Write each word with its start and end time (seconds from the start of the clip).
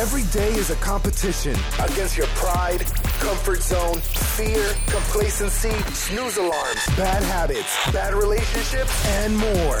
Every 0.00 0.22
day 0.32 0.48
is 0.54 0.70
a 0.70 0.76
competition 0.76 1.54
against 1.78 2.16
your 2.16 2.26
pride, 2.28 2.86
comfort 3.20 3.60
zone, 3.60 3.96
fear, 3.98 4.74
complacency, 4.86 5.72
snooze 5.92 6.38
alarms, 6.38 6.86
bad 6.96 7.22
habits, 7.22 7.76
bad 7.92 8.14
relationships, 8.14 9.06
and 9.08 9.36
more. 9.36 9.80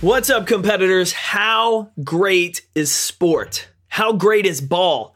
What's 0.00 0.30
up, 0.30 0.46
competitors? 0.46 1.12
How 1.12 1.90
great 2.02 2.62
is 2.74 2.90
sport? 2.90 3.68
How 3.88 4.14
great 4.14 4.46
is 4.46 4.62
ball? 4.62 5.14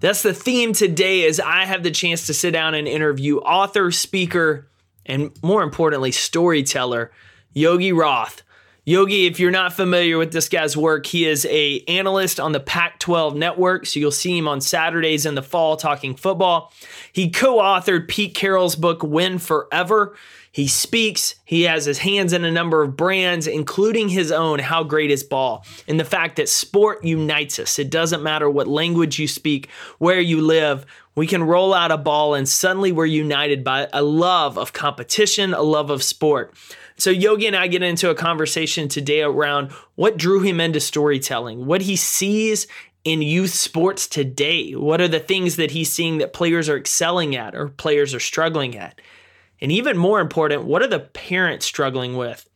That's 0.00 0.24
the 0.24 0.34
theme 0.34 0.72
today 0.72 1.24
as 1.28 1.38
I 1.38 1.66
have 1.66 1.84
the 1.84 1.92
chance 1.92 2.26
to 2.26 2.34
sit 2.34 2.50
down 2.50 2.74
and 2.74 2.88
interview 2.88 3.36
author, 3.38 3.92
speaker, 3.92 4.68
and 5.06 5.30
more 5.40 5.62
importantly, 5.62 6.10
storyteller 6.10 7.12
Yogi 7.52 7.92
Roth. 7.92 8.42
Yogi, 8.84 9.26
if 9.26 9.38
you're 9.38 9.52
not 9.52 9.72
familiar 9.72 10.18
with 10.18 10.32
this 10.32 10.48
guy's 10.48 10.76
work, 10.76 11.06
he 11.06 11.26
is 11.26 11.46
a 11.48 11.84
analyst 11.86 12.40
on 12.40 12.50
the 12.50 12.58
Pac-12 12.58 13.36
network, 13.36 13.86
so 13.86 14.00
you'll 14.00 14.10
see 14.10 14.36
him 14.36 14.48
on 14.48 14.60
Saturdays 14.60 15.26
in 15.26 15.36
the 15.36 15.42
fall 15.42 15.76
talking 15.76 16.16
football. 16.16 16.72
He 17.12 17.30
co-authored 17.30 18.08
Pete 18.08 18.34
Carroll's 18.34 18.74
book 18.74 19.00
Win 19.04 19.38
Forever. 19.38 20.16
He 20.54 20.68
speaks, 20.68 21.34
he 21.44 21.62
has 21.62 21.84
his 21.84 21.98
hands 21.98 22.32
in 22.32 22.44
a 22.44 22.50
number 22.50 22.84
of 22.84 22.96
brands, 22.96 23.48
including 23.48 24.08
his 24.08 24.30
own 24.30 24.60
How 24.60 24.84
Great 24.84 25.10
is 25.10 25.24
Ball, 25.24 25.66
and 25.88 25.98
the 25.98 26.04
fact 26.04 26.36
that 26.36 26.48
sport 26.48 27.04
unites 27.04 27.58
us. 27.58 27.76
It 27.76 27.90
doesn't 27.90 28.22
matter 28.22 28.48
what 28.48 28.68
language 28.68 29.18
you 29.18 29.26
speak, 29.26 29.68
where 29.98 30.20
you 30.20 30.40
live, 30.40 30.86
we 31.16 31.26
can 31.26 31.42
roll 31.42 31.74
out 31.74 31.90
a 31.90 31.98
ball 31.98 32.34
and 32.34 32.48
suddenly 32.48 32.92
we're 32.92 33.04
united 33.04 33.64
by 33.64 33.88
a 33.92 34.04
love 34.04 34.56
of 34.56 34.72
competition, 34.72 35.54
a 35.54 35.62
love 35.62 35.90
of 35.90 36.04
sport. 36.04 36.54
So, 36.96 37.10
Yogi 37.10 37.48
and 37.48 37.56
I 37.56 37.66
get 37.66 37.82
into 37.82 38.10
a 38.10 38.14
conversation 38.14 38.86
today 38.86 39.22
around 39.22 39.72
what 39.96 40.16
drew 40.16 40.40
him 40.40 40.60
into 40.60 40.78
storytelling, 40.78 41.66
what 41.66 41.82
he 41.82 41.96
sees 41.96 42.68
in 43.02 43.22
youth 43.22 43.54
sports 43.54 44.06
today. 44.06 44.70
What 44.70 45.00
are 45.00 45.08
the 45.08 45.18
things 45.18 45.56
that 45.56 45.72
he's 45.72 45.92
seeing 45.92 46.18
that 46.18 46.32
players 46.32 46.68
are 46.68 46.76
excelling 46.76 47.34
at 47.34 47.56
or 47.56 47.70
players 47.70 48.14
are 48.14 48.20
struggling 48.20 48.76
at? 48.76 49.00
And 49.60 49.72
even 49.72 49.96
more 49.96 50.20
important, 50.20 50.64
what 50.64 50.82
are 50.82 50.88
the 50.88 51.00
parents 51.00 51.66
struggling 51.66 52.16
with? 52.16 52.48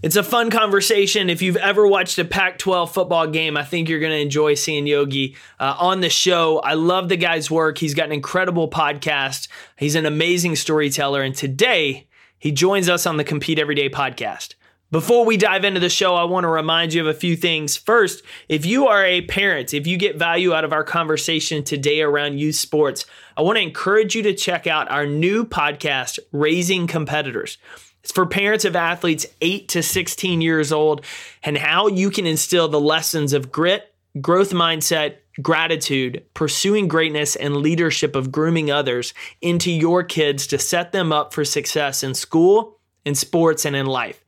It's 0.00 0.16
a 0.16 0.22
fun 0.22 0.50
conversation. 0.50 1.28
If 1.28 1.42
you've 1.42 1.56
ever 1.56 1.86
watched 1.86 2.18
a 2.18 2.24
Pac 2.24 2.58
12 2.58 2.92
football 2.92 3.26
game, 3.26 3.56
I 3.56 3.64
think 3.64 3.88
you're 3.88 3.98
going 3.98 4.12
to 4.12 4.18
enjoy 4.18 4.54
seeing 4.54 4.86
Yogi 4.86 5.36
uh, 5.58 5.74
on 5.78 6.00
the 6.00 6.08
show. 6.08 6.60
I 6.60 6.74
love 6.74 7.08
the 7.08 7.16
guy's 7.16 7.50
work. 7.50 7.78
He's 7.78 7.94
got 7.94 8.06
an 8.06 8.12
incredible 8.12 8.70
podcast, 8.70 9.48
he's 9.76 9.96
an 9.96 10.06
amazing 10.06 10.54
storyteller. 10.56 11.22
And 11.22 11.34
today, 11.34 12.06
he 12.38 12.52
joins 12.52 12.88
us 12.88 13.06
on 13.06 13.16
the 13.16 13.24
Compete 13.24 13.58
Everyday 13.58 13.88
podcast. 13.88 14.54
Before 14.90 15.26
we 15.26 15.36
dive 15.36 15.66
into 15.66 15.80
the 15.80 15.90
show, 15.90 16.14
I 16.14 16.24
want 16.24 16.44
to 16.44 16.48
remind 16.48 16.94
you 16.94 17.02
of 17.02 17.14
a 17.14 17.18
few 17.18 17.36
things. 17.36 17.76
First, 17.76 18.24
if 18.48 18.64
you 18.64 18.86
are 18.86 19.04
a 19.04 19.20
parent, 19.20 19.74
if 19.74 19.86
you 19.86 19.98
get 19.98 20.16
value 20.16 20.54
out 20.54 20.64
of 20.64 20.72
our 20.72 20.82
conversation 20.82 21.62
today 21.62 22.00
around 22.00 22.38
youth 22.38 22.54
sports, 22.54 23.04
I 23.36 23.42
want 23.42 23.58
to 23.58 23.62
encourage 23.62 24.14
you 24.14 24.22
to 24.22 24.32
check 24.32 24.66
out 24.66 24.90
our 24.90 25.04
new 25.04 25.44
podcast, 25.44 26.18
Raising 26.32 26.86
Competitors. 26.86 27.58
It's 28.02 28.12
for 28.12 28.24
parents 28.24 28.64
of 28.64 28.76
athletes 28.76 29.26
8 29.42 29.68
to 29.68 29.82
16 29.82 30.40
years 30.40 30.72
old 30.72 31.04
and 31.42 31.58
how 31.58 31.88
you 31.88 32.08
can 32.08 32.24
instill 32.24 32.68
the 32.68 32.80
lessons 32.80 33.34
of 33.34 33.52
grit, 33.52 33.94
growth 34.22 34.52
mindset, 34.52 35.16
gratitude, 35.42 36.24
pursuing 36.32 36.88
greatness, 36.88 37.36
and 37.36 37.58
leadership 37.58 38.16
of 38.16 38.32
grooming 38.32 38.70
others 38.70 39.12
into 39.42 39.70
your 39.70 40.02
kids 40.02 40.46
to 40.46 40.58
set 40.58 40.92
them 40.92 41.12
up 41.12 41.34
for 41.34 41.44
success 41.44 42.02
in 42.02 42.14
school, 42.14 42.78
in 43.04 43.14
sports, 43.14 43.66
and 43.66 43.76
in 43.76 43.84
life. 43.84 44.24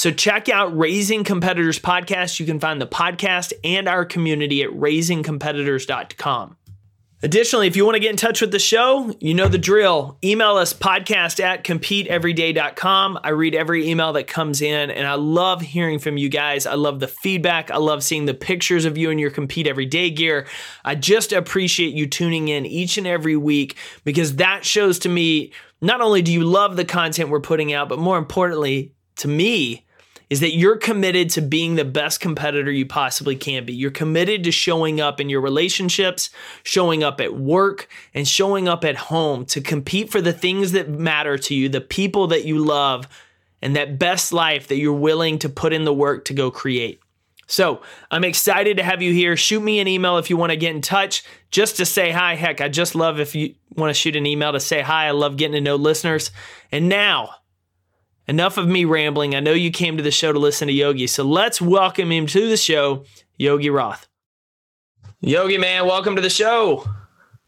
So 0.00 0.10
check 0.10 0.48
out 0.48 0.74
Raising 0.74 1.24
Competitors 1.24 1.78
podcast. 1.78 2.40
You 2.40 2.46
can 2.46 2.58
find 2.58 2.80
the 2.80 2.86
podcast 2.86 3.52
and 3.62 3.86
our 3.86 4.06
community 4.06 4.62
at 4.62 4.70
raisingcompetitors.com. 4.70 6.56
Additionally, 7.22 7.66
if 7.66 7.76
you 7.76 7.84
want 7.84 7.96
to 7.96 8.00
get 8.00 8.10
in 8.10 8.16
touch 8.16 8.40
with 8.40 8.50
the 8.50 8.58
show, 8.58 9.14
you 9.20 9.34
know 9.34 9.46
the 9.46 9.58
drill. 9.58 10.16
Email 10.24 10.56
us 10.56 10.72
podcast 10.72 11.38
at 11.38 11.64
competeeveryday.com. 11.64 13.18
I 13.22 13.28
read 13.28 13.54
every 13.54 13.90
email 13.90 14.14
that 14.14 14.26
comes 14.26 14.62
in, 14.62 14.90
and 14.90 15.06
I 15.06 15.16
love 15.16 15.60
hearing 15.60 15.98
from 15.98 16.16
you 16.16 16.30
guys. 16.30 16.64
I 16.64 16.76
love 16.76 17.00
the 17.00 17.06
feedback. 17.06 17.70
I 17.70 17.76
love 17.76 18.02
seeing 18.02 18.24
the 18.24 18.32
pictures 18.32 18.86
of 18.86 18.96
you 18.96 19.10
in 19.10 19.18
your 19.18 19.30
Compete 19.30 19.66
Everyday 19.66 20.08
gear. 20.08 20.46
I 20.82 20.94
just 20.94 21.30
appreciate 21.30 21.92
you 21.92 22.06
tuning 22.06 22.48
in 22.48 22.64
each 22.64 22.96
and 22.96 23.06
every 23.06 23.36
week 23.36 23.76
because 24.04 24.36
that 24.36 24.64
shows 24.64 24.98
to 25.00 25.10
me 25.10 25.52
not 25.82 26.00
only 26.00 26.22
do 26.22 26.32
you 26.32 26.44
love 26.44 26.76
the 26.76 26.86
content 26.86 27.28
we're 27.28 27.40
putting 27.40 27.74
out, 27.74 27.90
but 27.90 27.98
more 27.98 28.16
importantly, 28.16 28.94
to 29.16 29.28
me, 29.28 29.84
is 30.30 30.40
that 30.40 30.54
you're 30.54 30.76
committed 30.76 31.28
to 31.30 31.42
being 31.42 31.74
the 31.74 31.84
best 31.84 32.20
competitor 32.20 32.70
you 32.70 32.86
possibly 32.86 33.34
can 33.34 33.66
be. 33.66 33.74
You're 33.74 33.90
committed 33.90 34.44
to 34.44 34.52
showing 34.52 35.00
up 35.00 35.20
in 35.20 35.28
your 35.28 35.40
relationships, 35.40 36.30
showing 36.62 37.02
up 37.02 37.20
at 37.20 37.34
work, 37.34 37.88
and 38.14 38.26
showing 38.26 38.68
up 38.68 38.84
at 38.84 38.96
home 38.96 39.44
to 39.46 39.60
compete 39.60 40.10
for 40.10 40.20
the 40.20 40.32
things 40.32 40.72
that 40.72 40.88
matter 40.88 41.36
to 41.36 41.54
you, 41.54 41.68
the 41.68 41.80
people 41.80 42.28
that 42.28 42.44
you 42.44 42.64
love, 42.64 43.08
and 43.60 43.74
that 43.74 43.98
best 43.98 44.32
life 44.32 44.68
that 44.68 44.76
you're 44.76 44.92
willing 44.92 45.38
to 45.40 45.48
put 45.48 45.72
in 45.72 45.84
the 45.84 45.92
work 45.92 46.24
to 46.26 46.32
go 46.32 46.50
create. 46.50 47.00
So 47.48 47.82
I'm 48.12 48.22
excited 48.22 48.76
to 48.76 48.84
have 48.84 49.02
you 49.02 49.12
here. 49.12 49.36
Shoot 49.36 49.60
me 49.60 49.80
an 49.80 49.88
email 49.88 50.18
if 50.18 50.30
you 50.30 50.36
want 50.36 50.50
to 50.50 50.56
get 50.56 50.74
in 50.74 50.80
touch 50.80 51.24
just 51.50 51.78
to 51.78 51.84
say 51.84 52.12
hi. 52.12 52.36
Heck, 52.36 52.60
I 52.60 52.68
just 52.68 52.94
love 52.94 53.18
if 53.18 53.34
you 53.34 53.56
want 53.74 53.90
to 53.90 53.94
shoot 53.94 54.14
an 54.14 54.24
email 54.24 54.52
to 54.52 54.60
say 54.60 54.80
hi. 54.80 55.08
I 55.08 55.10
love 55.10 55.36
getting 55.36 55.54
to 55.54 55.60
know 55.60 55.74
listeners. 55.74 56.30
And 56.70 56.88
now, 56.88 57.30
enough 58.30 58.58
of 58.58 58.68
me 58.68 58.84
rambling. 58.84 59.34
I 59.34 59.40
know 59.40 59.52
you 59.52 59.72
came 59.72 59.96
to 59.96 60.04
the 60.04 60.12
show 60.12 60.32
to 60.32 60.38
listen 60.38 60.68
to 60.68 60.72
Yogi, 60.72 61.08
so 61.08 61.24
let's 61.24 61.60
welcome 61.60 62.12
him 62.12 62.28
to 62.28 62.48
the 62.48 62.56
show, 62.56 63.04
Yogi 63.38 63.70
Roth. 63.70 64.06
Yogi, 65.20 65.58
man, 65.58 65.84
welcome 65.84 66.14
to 66.14 66.22
the 66.22 66.30
show. 66.30 66.84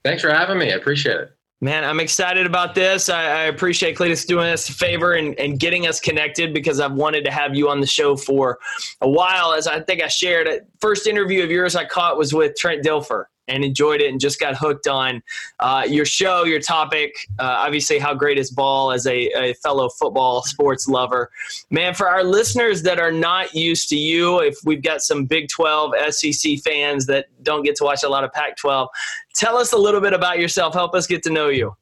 Thanks 0.04 0.22
for 0.22 0.30
having 0.30 0.58
me. 0.58 0.72
I 0.72 0.74
appreciate 0.74 1.16
it. 1.18 1.36
Man, 1.60 1.84
I'm 1.84 2.00
excited 2.00 2.46
about 2.46 2.74
this. 2.74 3.08
I, 3.08 3.22
I 3.22 3.42
appreciate 3.44 3.96
Cletus 3.96 4.26
doing 4.26 4.48
us 4.48 4.68
a 4.68 4.72
favor 4.72 5.12
and, 5.12 5.38
and 5.38 5.60
getting 5.60 5.86
us 5.86 6.00
connected 6.00 6.52
because 6.52 6.80
I've 6.80 6.94
wanted 6.94 7.24
to 7.26 7.30
have 7.30 7.54
you 7.54 7.68
on 7.68 7.80
the 7.80 7.86
show 7.86 8.16
for 8.16 8.58
a 9.00 9.08
while. 9.08 9.52
As 9.52 9.68
I 9.68 9.80
think 9.80 10.02
I 10.02 10.08
shared, 10.08 10.48
first 10.80 11.06
interview 11.06 11.44
of 11.44 11.50
yours 11.52 11.76
I 11.76 11.84
caught 11.84 12.18
was 12.18 12.34
with 12.34 12.56
Trent 12.56 12.84
Dilfer 12.84 13.26
and 13.48 13.64
enjoyed 13.64 14.00
it 14.00 14.10
and 14.10 14.20
just 14.20 14.38
got 14.38 14.56
hooked 14.56 14.86
on 14.86 15.22
uh, 15.60 15.84
your 15.86 16.04
show, 16.04 16.44
your 16.44 16.60
topic. 16.60 17.14
Uh, 17.38 17.44
obviously, 17.58 17.98
how 17.98 18.14
great 18.14 18.38
is 18.38 18.50
ball 18.50 18.92
as 18.92 19.06
a, 19.06 19.26
a, 19.32 19.54
fellow 19.54 19.88
football 19.88 20.42
sports 20.42 20.88
lover. 20.88 21.30
Man, 21.70 21.94
for 21.94 22.08
our 22.08 22.24
listeners 22.24 22.82
that 22.82 22.98
are 22.98 23.12
not 23.12 23.54
used 23.54 23.88
to 23.90 23.96
you, 23.96 24.40
if 24.40 24.56
we've 24.64 24.82
got 24.82 25.00
some 25.02 25.24
Big 25.24 25.48
12 25.48 25.94
SEC 26.10 26.58
fans 26.64 27.06
that 27.06 27.26
don't 27.42 27.62
get 27.62 27.76
to 27.76 27.84
watch 27.84 28.02
a 28.02 28.08
lot 28.08 28.24
of 28.24 28.32
Pac 28.32 28.56
12, 28.56 28.88
tell 29.34 29.56
us 29.56 29.72
a 29.72 29.78
little 29.78 30.00
bit 30.00 30.12
about 30.12 30.38
yourself. 30.38 30.74
Help 30.74 30.94
us 30.94 31.06
get 31.06 31.22
to 31.24 31.30
know 31.30 31.48
you. 31.48 31.76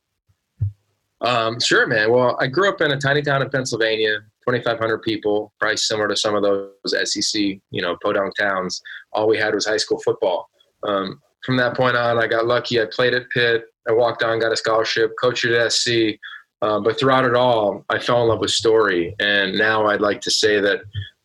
Um, 1.21 1.61
sure, 1.61 1.87
man. 1.87 2.11
Well, 2.11 2.37
I 2.41 2.47
grew 2.47 2.69
up 2.69 2.81
in 2.81 2.91
a 2.93 2.99
tiny 2.99 3.23
town 3.23 3.43
in 3.43 3.51
Pennsylvania, 3.51 4.21
2,500 4.49 5.03
people, 5.03 5.53
probably 5.61 5.77
similar 5.77 6.09
to 6.09 6.17
some 6.17 6.35
of 6.35 6.43
those 6.43 6.95
SEC, 7.05 7.41
you 7.71 7.83
know, 7.83 7.97
podunk 8.03 8.35
towns. 8.37 8.81
All 9.13 9.29
we 9.29 9.37
had 9.37 9.55
was 9.55 9.67
high 9.67 9.77
school 9.77 10.01
football. 10.01 10.49
Um, 10.83 11.21
from 11.45 11.57
that 11.57 11.77
point 11.77 11.97
on, 11.97 12.19
I 12.19 12.27
got 12.27 12.47
lucky. 12.47 12.81
I 12.81 12.87
played 12.87 13.15
at 13.15 13.29
Pitt. 13.31 13.65
I 13.89 13.93
walked 13.93 14.23
on, 14.23 14.41
got 14.41 14.53
a 14.53 14.57
scholarship, 14.57 15.13
coached 15.21 15.45
at 15.45 15.73
SC. 15.73 16.19
Um, 16.63 16.83
but 16.83 16.99
throughout 16.99 17.25
it 17.25 17.35
all, 17.35 17.85
I 17.89 17.99
fell 17.99 18.23
in 18.23 18.29
love 18.29 18.41
with 18.41 18.51
story. 18.51 19.15
And 19.19 19.57
now 19.57 19.87
I'd 19.87 20.03
like 20.03 20.21
to 20.23 20.31
say 20.31 20.61
that 20.61 20.81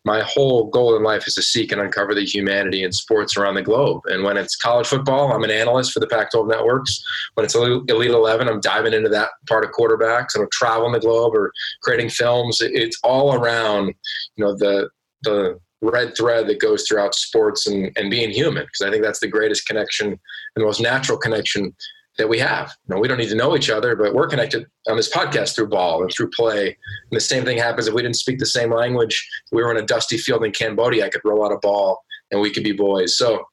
my 0.06 0.22
whole 0.22 0.70
goal 0.70 0.96
in 0.96 1.02
life 1.02 1.26
is 1.26 1.34
to 1.34 1.42
seek 1.42 1.72
and 1.72 1.80
uncover 1.80 2.14
the 2.14 2.24
humanity 2.24 2.84
in 2.84 2.92
sports 2.92 3.36
around 3.36 3.56
the 3.56 3.62
globe. 3.62 4.02
And 4.06 4.22
when 4.22 4.36
it's 4.36 4.54
college 4.54 4.86
football, 4.86 5.32
I'm 5.32 5.42
an 5.42 5.50
analyst 5.50 5.92
for 5.92 5.98
the 5.98 6.06
Pac 6.06 6.30
12 6.30 6.46
networks. 6.46 7.02
When 7.34 7.44
it's 7.44 7.56
Elite 7.56 7.90
11, 7.90 8.48
I'm 8.48 8.60
diving 8.60 8.94
into 8.94 9.08
that 9.08 9.30
part 9.48 9.64
of 9.64 9.72
quarterbacks 9.72 10.34
and 10.34 10.44
I'm 10.44 10.50
traveling 10.52 10.92
the 10.92 11.00
globe 11.00 11.34
or 11.34 11.52
creating 11.82 12.10
films. 12.10 12.58
It's 12.60 12.98
all 13.02 13.34
around, 13.34 13.88
you 14.36 14.44
know, 14.44 14.56
the, 14.56 14.88
the 15.22 15.58
red 15.82 16.16
thread 16.16 16.46
that 16.46 16.60
goes 16.60 16.84
throughout 16.84 17.14
sports 17.14 17.66
and, 17.66 17.92
and 17.96 18.10
being 18.10 18.30
human 18.30 18.64
because 18.64 18.86
I 18.86 18.90
think 18.90 19.02
that's 19.02 19.20
the 19.20 19.28
greatest 19.28 19.66
connection 19.66 20.08
and 20.08 20.18
the 20.56 20.64
most 20.64 20.80
natural 20.80 21.18
connection 21.18 21.74
that 22.18 22.28
we 22.28 22.38
have. 22.38 22.74
You 22.88 22.94
know, 22.94 23.00
we 23.00 23.08
don't 23.08 23.18
need 23.18 23.28
to 23.28 23.34
know 23.34 23.54
each 23.54 23.68
other, 23.68 23.94
but 23.94 24.14
we're 24.14 24.26
connected 24.26 24.64
on 24.88 24.96
this 24.96 25.12
podcast 25.12 25.54
through 25.54 25.68
ball 25.68 26.02
and 26.02 26.10
through 26.10 26.30
play. 26.30 26.68
And 26.68 26.76
the 27.16 27.20
same 27.20 27.44
thing 27.44 27.58
happens 27.58 27.86
if 27.86 27.94
we 27.94 28.02
didn't 28.02 28.16
speak 28.16 28.38
the 28.38 28.46
same 28.46 28.72
language. 28.72 29.28
we 29.52 29.62
were 29.62 29.70
in 29.70 29.76
a 29.76 29.86
dusty 29.86 30.16
field 30.16 30.44
in 30.44 30.52
Cambodia. 30.52 31.04
I 31.04 31.10
could 31.10 31.20
roll 31.24 31.44
out 31.44 31.52
a 31.52 31.58
ball 31.58 32.02
and 32.30 32.40
we 32.40 32.50
could 32.50 32.64
be 32.64 32.72
boys. 32.72 33.16
So 33.16 33.44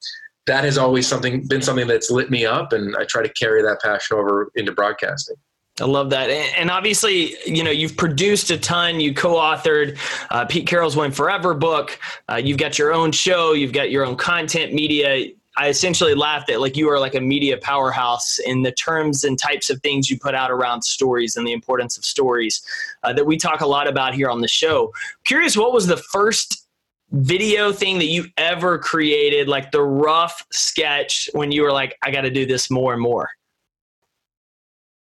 that 0.46 0.64
has 0.64 0.78
always 0.78 1.08
something 1.08 1.48
been 1.48 1.62
something 1.62 1.88
that's 1.88 2.12
lit 2.12 2.30
me 2.30 2.46
up, 2.46 2.74
and 2.74 2.96
I 2.98 3.06
try 3.06 3.24
to 3.24 3.30
carry 3.34 3.62
that 3.62 3.82
passion 3.82 4.18
over 4.18 4.52
into 4.56 4.72
broadcasting. 4.72 5.38
I 5.82 5.86
love 5.86 6.12
that. 6.12 6.30
And 6.30 6.70
obviously, 6.70 7.36
you 7.48 7.64
know, 7.64 7.72
you've 7.72 7.98
produced 7.98 8.52
a 8.52 8.58
ton. 8.60 9.00
You 9.00 9.14
co 9.14 9.36
authored 9.36 9.98
uh, 10.30 10.46
Pete 10.46 10.68
Carroll's 10.68 10.96
Win 10.96 11.12
Forever 11.12 11.56
book. 11.56 12.00
Uh, 12.30 12.36
you've 12.36 12.60
got 12.60 12.78
your 12.78 12.94
own 12.94 13.12
show. 13.12 13.54
You've 13.54 13.74
got 13.74 13.90
your 13.90 14.06
own 14.06 14.16
content 14.16 14.74
media. 14.74 15.30
I 15.58 15.70
essentially 15.70 16.14
laughed 16.14 16.50
at 16.50 16.62
like 16.62 16.78
you 16.78 16.90
are 16.90 17.00
like 17.00 17.16
a 17.16 17.22
media 17.22 17.58
powerhouse 17.58 18.40
in 18.40 18.62
the 18.62 18.72
terms 18.72 19.24
and 19.24 19.38
types 19.38 19.70
of 19.70 19.82
things 19.82 20.10
you 20.10 20.20
put 20.20 20.36
out 20.36 20.52
around 20.52 20.84
stories 20.84 21.36
and 21.36 21.46
the 21.46 21.54
importance 21.54 21.98
of 21.98 22.06
stories 22.06 22.64
uh, 23.04 23.14
that 23.14 23.26
we 23.26 23.38
talk 23.38 23.62
a 23.62 23.68
lot 23.68 23.88
about 23.88 24.14
here 24.14 24.30
on 24.30 24.42
the 24.42 24.48
show. 24.48 24.94
Curious, 25.26 25.58
what 25.58 25.74
was 25.74 25.88
the 25.88 25.98
first 25.98 26.68
video 27.12 27.72
thing 27.72 28.00
that 28.00 28.08
you 28.08 28.26
ever 28.38 28.80
created, 28.80 29.48
like 29.48 29.72
the 29.72 29.84
rough 29.84 30.44
sketch 30.52 31.30
when 31.34 31.52
you 31.52 31.62
were 31.62 31.72
like, 31.72 31.98
I 32.04 32.10
got 32.10 32.22
to 32.22 32.32
do 32.32 32.46
this 32.46 32.72
more 32.72 32.94
and 32.94 33.02
more? 33.02 33.30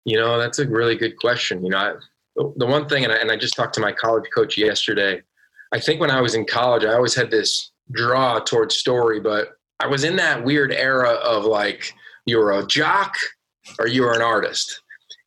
You 0.08 0.16
know, 0.16 0.40
that's 0.40 0.60
a 0.60 0.68
really 0.68 0.96
good 0.96 1.18
question. 1.18 1.62
You 1.66 1.72
know, 1.72 1.78
I, 1.78 1.94
the 2.56 2.66
one 2.66 2.88
thing, 2.88 3.04
and 3.04 3.12
I, 3.12 3.18
and 3.18 3.30
I 3.30 3.36
just 3.36 3.56
talked 3.56 3.76
to 3.76 3.82
my 3.82 3.92
college 3.92 4.24
coach 4.34 4.58
yesterday. 4.58 5.22
I 5.74 5.82
think 5.82 6.00
when 6.00 6.10
I 6.10 6.22
was 6.22 6.34
in 6.34 6.46
college, 6.46 6.86
I 6.86 6.94
always 6.94 7.14
had 7.14 7.30
this 7.30 7.72
draw 7.92 8.40
towards 8.40 8.78
story, 8.78 9.20
but 9.20 9.50
I 9.82 9.88
was 9.88 10.06
in 10.06 10.16
that 10.16 10.46
weird 10.46 10.72
era 10.72 11.10
of 11.10 11.44
like, 11.44 11.94
you're 12.26 12.54
a 12.54 12.66
jock 12.66 13.14
or 13.80 13.88
you're 13.88 14.14
an 14.14 14.22
artist. 14.22 14.82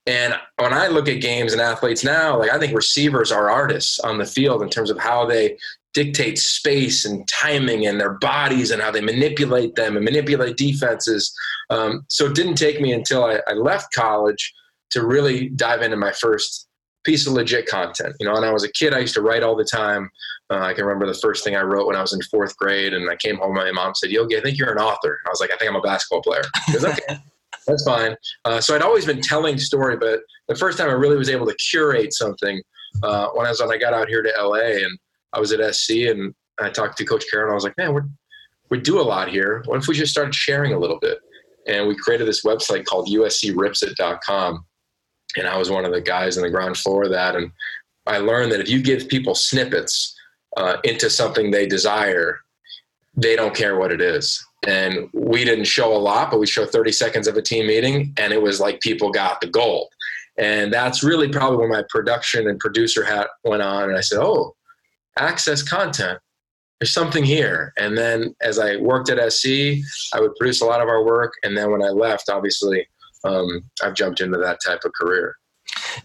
And 0.06 0.35
when 0.56 0.73
I 0.73 0.87
look 0.88 1.09
at 1.11 1.21
games 1.21 1.53
and 1.53 1.61
athletes 1.61 2.03
now, 2.03 2.38
like 2.38 2.50
I 2.50 2.59
think 2.59 2.75
receivers 2.75 3.31
are 3.31 3.50
artists 3.50 4.00
on 4.00 4.17
the 4.17 4.25
field 4.25 4.62
in 4.62 4.71
terms 4.71 4.88
of 4.88 4.99
how 4.99 5.26
they 5.26 5.59
dictate 5.93 6.38
space 6.38 7.05
and 7.05 7.29
timing 7.29 7.87
and 7.87 8.00
their 8.00 8.15
bodies 8.15 8.71
and 8.71 8.81
how 8.81 8.91
they 8.91 9.03
manipulate 9.03 9.75
them 9.75 9.97
and 9.97 10.05
manipulate 10.06 10.56
defenses. 10.56 11.35
Um, 11.69 12.06
so 12.09 12.26
it 12.26 12.35
didn't 12.35 12.55
take 12.55 12.81
me 12.81 12.93
until 12.93 13.25
I, 13.25 13.41
I 13.47 13.53
left 13.53 13.93
college 13.93 14.55
to 14.91 15.07
really 15.07 15.49
dive 15.51 15.83
into 15.83 15.97
my 15.97 16.13
first 16.13 16.69
piece 17.05 17.27
of 17.27 17.33
legit 17.33 17.67
content. 17.67 18.15
You 18.21 18.27
know, 18.27 18.35
when 18.35 18.45
I 18.45 18.53
was 18.53 18.65
a 18.65 18.73
kid, 18.73 18.93
I 18.93 18.99
used 18.99 19.15
to 19.15 19.23
write 19.23 19.43
all 19.43 19.57
the 19.57 19.65
time. 19.65 20.11
Uh, 20.51 20.59
I 20.59 20.75
can 20.75 20.85
remember 20.85 21.07
the 21.07 21.19
first 21.19 21.45
thing 21.45 21.57
I 21.57 21.63
wrote 21.63 21.87
when 21.87 21.97
I 21.97 22.01
was 22.01 22.13
in 22.13 22.21
fourth 22.23 22.57
grade, 22.57 22.93
and 22.93 23.09
I 23.09 23.17
came 23.17 23.37
home. 23.37 23.55
My 23.55 23.71
mom 23.71 23.95
said, 23.95 24.11
"Yogi, 24.11 24.37
I 24.37 24.41
think 24.41 24.59
you're 24.59 24.73
an 24.73 24.79
author." 24.79 25.19
I 25.27 25.31
was 25.31 25.41
like, 25.41 25.53
"I 25.53 25.57
think 25.57 25.71
I'm 25.71 25.77
a 25.77 25.81
basketball 25.81 26.23
player." 26.23 26.43
Goes, 26.73 26.85
"Okay, 26.85 27.19
that's 27.67 27.85
fine." 27.85 28.17
Uh, 28.45 28.61
so 28.61 28.75
I'd 28.75 28.83
always 28.83 29.07
been 29.07 29.21
telling 29.21 29.59
story, 29.59 29.97
but 29.97 30.21
the 30.49 30.57
first 30.57 30.77
time 30.79 30.89
I 30.89 30.93
really 30.93 31.17
was 31.17 31.31
able 31.31 31.47
to 31.47 31.55
curate 31.55 32.13
something 32.13 32.61
uh, 33.03 33.29
when 33.29 33.47
I 33.47 33.51
was 33.51 33.61
when 33.61 33.71
I 33.71 33.79
got 33.79 33.95
out 33.95 34.09
here 34.09 34.23
to 34.23 34.33
LA, 34.39 34.85
and 34.85 34.99
I 35.33 35.41
was 35.41 35.53
at 35.53 35.75
SC, 35.75 35.91
and 36.09 36.35
I 36.61 36.69
talked 36.71 36.99
to 36.99 37.05
Coach 37.05 37.25
Carroll. 37.31 37.53
I 37.53 37.55
was 37.55 37.65
like, 37.65 37.79
"Man, 37.79 37.95
we're 37.95 38.05
we 38.71 38.81
do 38.81 39.01
a 39.01 39.03
lot 39.03 39.29
here. 39.29 39.63
What 39.67 39.79
if 39.79 39.89
we 39.89 39.95
just 39.95 40.13
started 40.13 40.35
sharing 40.35 40.73
a 40.73 40.79
little 40.79 40.99
bit?" 40.99 41.19
And 41.67 41.87
we 41.87 41.95
created 41.95 42.27
this 42.27 42.45
website 42.45 42.87
called 42.87 43.09
USCRipsit.com 43.09 44.65
and 45.37 45.47
I 45.47 45.56
was 45.56 45.71
one 45.71 45.85
of 45.85 45.93
the 45.93 46.00
guys 46.00 46.37
on 46.37 46.43
the 46.43 46.50
ground 46.50 46.77
floor 46.77 47.05
of 47.05 47.11
that. 47.11 47.37
And 47.37 47.50
I 48.06 48.19
learned 48.19 48.53
that 48.53 48.61
if 48.61 48.69
you 48.69 48.82
give 48.82 49.09
people 49.09 49.35
snippets 49.35 50.17
uh, 50.56 50.77
into 50.85 51.11
something 51.11 51.50
they 51.50 51.67
desire, 51.67 52.41
they 53.17 53.37
don't 53.37 53.55
care 53.55 53.79
what 53.79 53.93
it 53.93 54.00
is. 54.00 54.44
And 54.67 55.09
we 55.12 55.44
didn't 55.44 55.65
show 55.65 55.94
a 55.94 55.99
lot, 55.99 56.31
but 56.31 56.41
we 56.41 56.47
showed 56.47 56.71
30 56.71 56.93
seconds 56.93 57.27
of 57.27 57.37
a 57.37 57.43
team 57.43 57.67
meeting, 57.67 58.12
and 58.19 58.32
it 58.32 58.43
was 58.43 58.61
like 58.61 58.81
people 58.81 59.11
got 59.11 59.41
the 59.41 59.47
gold. 59.47 59.88
And 60.37 60.73
that's 60.73 61.03
really 61.03 61.29
probably 61.29 61.59
when 61.59 61.71
my 61.71 61.85
production 61.88 62.49
and 62.49 62.59
producer 62.59 63.05
hat 63.05 63.29
went 63.44 63.62
on. 63.62 63.85
And 63.85 63.97
I 63.97 64.00
said, 64.00 64.21
Oh, 64.21 64.55
access 65.19 65.62
content. 65.62 66.19
There's 66.79 66.93
something 66.93 67.25
here. 67.25 67.75
And 67.79 67.97
then 67.97 68.35
as 68.41 68.59
I 68.59 68.76
worked 68.76 69.11
at 69.11 69.33
SC, 69.33 69.83
I 70.15 70.21
would 70.21 70.35
produce 70.37 70.62
a 70.62 70.67
lot 70.67 70.81
of 70.81 70.88
our 70.88 71.05
work. 71.05 71.35
And 71.43 71.56
then 71.56 71.71
when 71.71 71.83
I 71.83 71.88
left, 71.88 72.31
obviously, 72.31 72.87
um, 73.25 73.63
I've 73.83 73.95
jumped 73.95 74.21
into 74.21 74.39
that 74.39 74.59
type 74.65 74.81
of 74.85 74.93
career. 74.93 75.37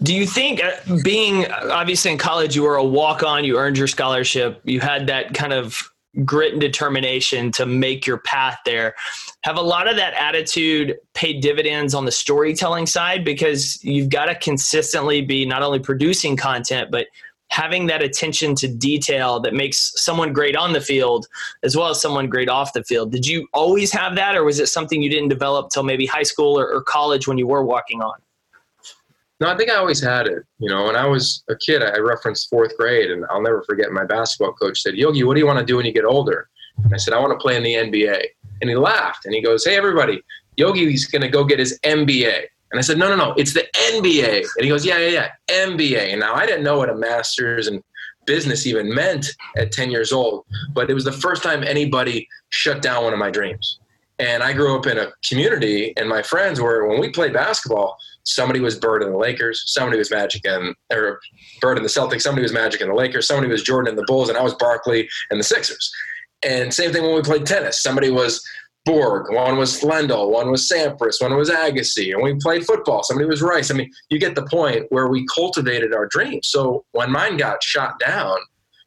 Do 0.03 0.13
you 0.13 0.25
think, 0.25 0.63
uh, 0.63 0.71
being 1.03 1.49
obviously 1.51 2.11
in 2.11 2.17
college, 2.17 2.55
you 2.55 2.63
were 2.63 2.75
a 2.75 2.83
walk 2.83 3.23
on, 3.23 3.43
you 3.43 3.57
earned 3.57 3.77
your 3.77 3.87
scholarship, 3.87 4.61
you 4.63 4.79
had 4.79 5.07
that 5.07 5.33
kind 5.33 5.53
of 5.53 5.89
grit 6.23 6.53
and 6.53 6.61
determination 6.61 7.51
to 7.51 7.65
make 7.65 8.07
your 8.07 8.17
path 8.19 8.59
there. 8.65 8.95
Have 9.41 9.57
a 9.57 9.61
lot 9.61 9.89
of 9.89 9.97
that 9.97 10.13
attitude 10.13 10.95
paid 11.13 11.41
dividends 11.41 11.93
on 11.93 12.05
the 12.05 12.11
storytelling 12.11 12.85
side 12.85 13.25
because 13.25 13.83
you've 13.83 14.09
got 14.09 14.25
to 14.25 14.35
consistently 14.35 15.21
be 15.21 15.45
not 15.45 15.61
only 15.61 15.79
producing 15.79 16.37
content, 16.37 16.89
but 16.89 17.07
having 17.49 17.87
that 17.87 18.01
attention 18.01 18.55
to 18.55 18.67
detail 18.67 19.39
that 19.39 19.53
makes 19.53 19.93
someone 19.95 20.33
great 20.33 20.55
on 20.55 20.73
the 20.73 20.81
field 20.81 21.27
as 21.63 21.75
well 21.75 21.89
as 21.89 22.01
someone 22.01 22.27
great 22.27 22.49
off 22.49 22.73
the 22.73 22.83
field. 22.83 23.11
Did 23.11 23.25
you 23.25 23.47
always 23.53 23.91
have 23.91 24.15
that, 24.15 24.35
or 24.35 24.43
was 24.43 24.59
it 24.59 24.67
something 24.67 25.01
you 25.01 25.09
didn't 25.09 25.29
develop 25.29 25.69
till 25.69 25.83
maybe 25.83 26.05
high 26.05 26.23
school 26.23 26.59
or, 26.59 26.67
or 26.67 26.81
college 26.81 27.27
when 27.27 27.37
you 27.37 27.47
were 27.47 27.63
walking 27.63 28.01
on? 28.01 28.15
No, 29.41 29.49
I 29.49 29.57
think 29.57 29.69
I 29.69 29.75
always 29.75 30.01
had 30.01 30.27
it. 30.27 30.43
You 30.59 30.69
know, 30.69 30.85
when 30.85 30.95
I 30.95 31.05
was 31.05 31.43
a 31.49 31.55
kid, 31.57 31.83
I 31.83 31.97
referenced 31.97 32.49
fourth 32.49 32.75
grade, 32.77 33.11
and 33.11 33.25
I'll 33.29 33.41
never 33.41 33.63
forget 33.63 33.91
my 33.91 34.05
basketball 34.05 34.53
coach 34.53 34.81
said, 34.81 34.95
Yogi, 34.95 35.23
what 35.23 35.33
do 35.33 35.39
you 35.39 35.45
want 35.45 35.59
to 35.59 35.65
do 35.65 35.75
when 35.75 35.85
you 35.85 35.91
get 35.91 36.05
older? 36.05 36.49
And 36.83 36.93
I 36.93 36.97
said, 36.97 37.13
I 37.13 37.19
want 37.19 37.37
to 37.37 37.41
play 37.41 37.57
in 37.57 37.63
the 37.63 37.73
NBA. 37.73 38.23
And 38.61 38.69
he 38.69 38.75
laughed 38.75 39.25
and 39.25 39.33
he 39.33 39.41
goes, 39.41 39.65
Hey, 39.65 39.75
everybody, 39.75 40.21
Yogi's 40.55 41.05
going 41.05 41.21
to 41.21 41.27
go 41.27 41.43
get 41.43 41.59
his 41.59 41.77
MBA. 41.83 42.45
And 42.75 42.79
I 42.79 42.81
said, 42.81 42.97
no, 42.97 43.07
no, 43.07 43.15
no, 43.15 43.33
it's 43.37 43.53
the 43.53 43.65
NBA. 43.93 44.39
And 44.39 44.63
he 44.65 44.67
goes, 44.67 44.85
yeah, 44.85 44.97
yeah, 44.97 45.29
yeah, 45.47 45.65
MBA. 45.65 46.19
Now 46.19 46.33
I 46.35 46.45
didn't 46.45 46.65
know 46.65 46.77
what 46.77 46.89
a 46.89 46.93
master's 46.93 47.69
in 47.69 47.81
business 48.25 48.67
even 48.67 48.93
meant 48.93 49.27
at 49.55 49.71
10 49.71 49.91
years 49.91 50.11
old, 50.11 50.43
but 50.73 50.89
it 50.89 50.93
was 50.93 51.05
the 51.05 51.11
first 51.13 51.41
time 51.41 51.63
anybody 51.63 52.27
shut 52.49 52.81
down 52.81 53.05
one 53.05 53.13
of 53.13 53.19
my 53.19 53.31
dreams. 53.31 53.79
And 54.19 54.43
I 54.43 54.51
grew 54.51 54.77
up 54.77 54.87
in 54.87 54.97
a 54.97 55.07
community, 55.25 55.93
and 55.95 56.09
my 56.09 56.21
friends 56.21 56.59
were, 56.59 56.85
when 56.85 56.99
we 56.99 57.11
played 57.11 57.31
basketball, 57.31 57.95
somebody 58.25 58.59
was 58.59 58.77
Bird 58.77 59.03
in 59.03 59.11
the 59.13 59.17
Lakers, 59.17 59.63
somebody 59.67 59.97
was 59.97 60.11
Magic 60.11 60.41
and, 60.43 60.75
or 60.91 61.21
Bird 61.61 61.77
in 61.77 61.83
the 61.83 61.89
Celtics, 61.89 62.23
somebody 62.23 62.43
was 62.43 62.51
Magic 62.51 62.81
in 62.81 62.89
the 62.89 62.93
Lakers, 62.93 63.25
somebody 63.25 63.49
was 63.49 63.63
Jordan 63.63 63.91
in 63.91 63.95
the 63.95 64.05
Bulls, 64.05 64.27
and 64.27 64.37
I 64.37 64.43
was 64.43 64.53
Barkley 64.55 65.07
and 65.31 65.39
the 65.39 65.45
Sixers. 65.45 65.93
And 66.43 66.73
same 66.73 66.91
thing 66.91 67.03
when 67.03 67.15
we 67.15 67.21
played 67.21 67.45
tennis. 67.45 67.81
Somebody 67.81 68.09
was 68.09 68.45
Borg, 68.85 69.33
one 69.33 69.57
was 69.57 69.81
Lendl, 69.81 70.29
one 70.29 70.51
was 70.51 70.69
Sampras, 70.69 71.19
one 71.19 71.35
was 71.35 71.49
Agassi, 71.49 72.13
and 72.13 72.21
we 72.21 72.35
played 72.35 72.65
football. 72.65 73.01
Somebody 73.03 73.27
was 73.27 73.41
Rice. 73.41 73.71
I 73.71 73.73
mean, 73.73 73.91
you 74.09 74.19
get 74.19 74.35
the 74.35 74.45
point 74.45 74.85
where 74.89 75.07
we 75.07 75.25
cultivated 75.33 75.93
our 75.93 76.05
dreams. 76.05 76.47
So 76.49 76.85
when 76.91 77.11
mine 77.11 77.37
got 77.37 77.63
shot 77.63 77.99
down, 77.99 78.37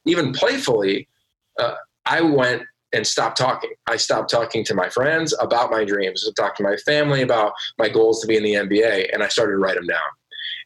even 0.05 0.33
playfully, 0.33 1.09
uh, 1.59 1.75
I 2.07 2.21
went 2.21 2.63
and 2.93 3.07
stopped 3.07 3.39
talking. 3.39 3.73
I 3.89 3.97
stopped 3.97 4.31
talking 4.31 4.65
to 4.65 4.75
my 4.75 4.89
friends 4.89 5.35
about 5.41 5.71
my 5.71 5.85
dreams, 5.85 6.27
I 6.27 6.33
talked 6.41 6.59
to 6.59 6.63
my 6.63 6.77
family 6.77 7.23
about 7.23 7.53
my 7.77 7.89
goals 7.89 8.21
to 8.21 8.29
be 8.29 8.37
in 8.37 8.45
the 8.45 8.55
NBA, 8.55 9.13
and 9.13 9.23
I 9.23 9.29
started 9.29 9.53
to 9.53 9.59
write 9.59 9.75
them 9.75 9.87
down. 9.87 9.99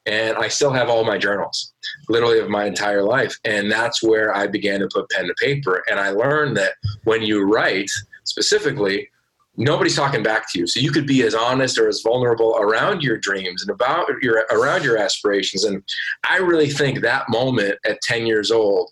And 0.05 0.37
I 0.37 0.49
still 0.49 0.73
have 0.73 0.89
all 0.89 1.05
my 1.05 1.17
journals, 1.17 1.73
literally 2.09 2.41
of 2.41 2.51
my 2.51 2.67
entire 2.67 3.03
life. 3.03 3.39
And 3.45 3.71
that's 3.71 4.03
where 4.03 4.35
I 4.35 4.47
began 4.47 4.81
to 4.81 4.89
put 4.93 5.09
pen 5.11 5.27
to 5.27 5.35
paper. 5.35 5.85
And 5.89 6.01
I 6.01 6.11
learned 6.11 6.57
that 6.57 6.73
when 7.05 7.23
you 7.23 7.45
write, 7.45 7.91
specifically, 8.25 9.09
nobody's 9.57 9.97
talking 9.97 10.23
back 10.23 10.51
to 10.51 10.59
you. 10.59 10.67
So 10.67 10.81
you 10.81 10.91
could 10.91 11.07
be 11.07 11.23
as 11.23 11.35
honest 11.35 11.79
or 11.79 11.89
as 11.89 12.01
vulnerable 12.01 12.57
around 12.59 13.03
your 13.03 13.19
dreams 13.19 13.63
and 13.63 13.71
about 13.71 14.09
your 14.23 14.47
around 14.51 14.85
your 14.85 14.97
aspirations. 14.97 15.65
And 15.65 15.83
i 16.29 16.39
really 16.39 16.71
think 16.71 17.01
that 17.01 17.29
moment 17.29 17.79
at 17.85 18.01
10 18.03 18.27
years 18.27 18.51
old 18.51 18.91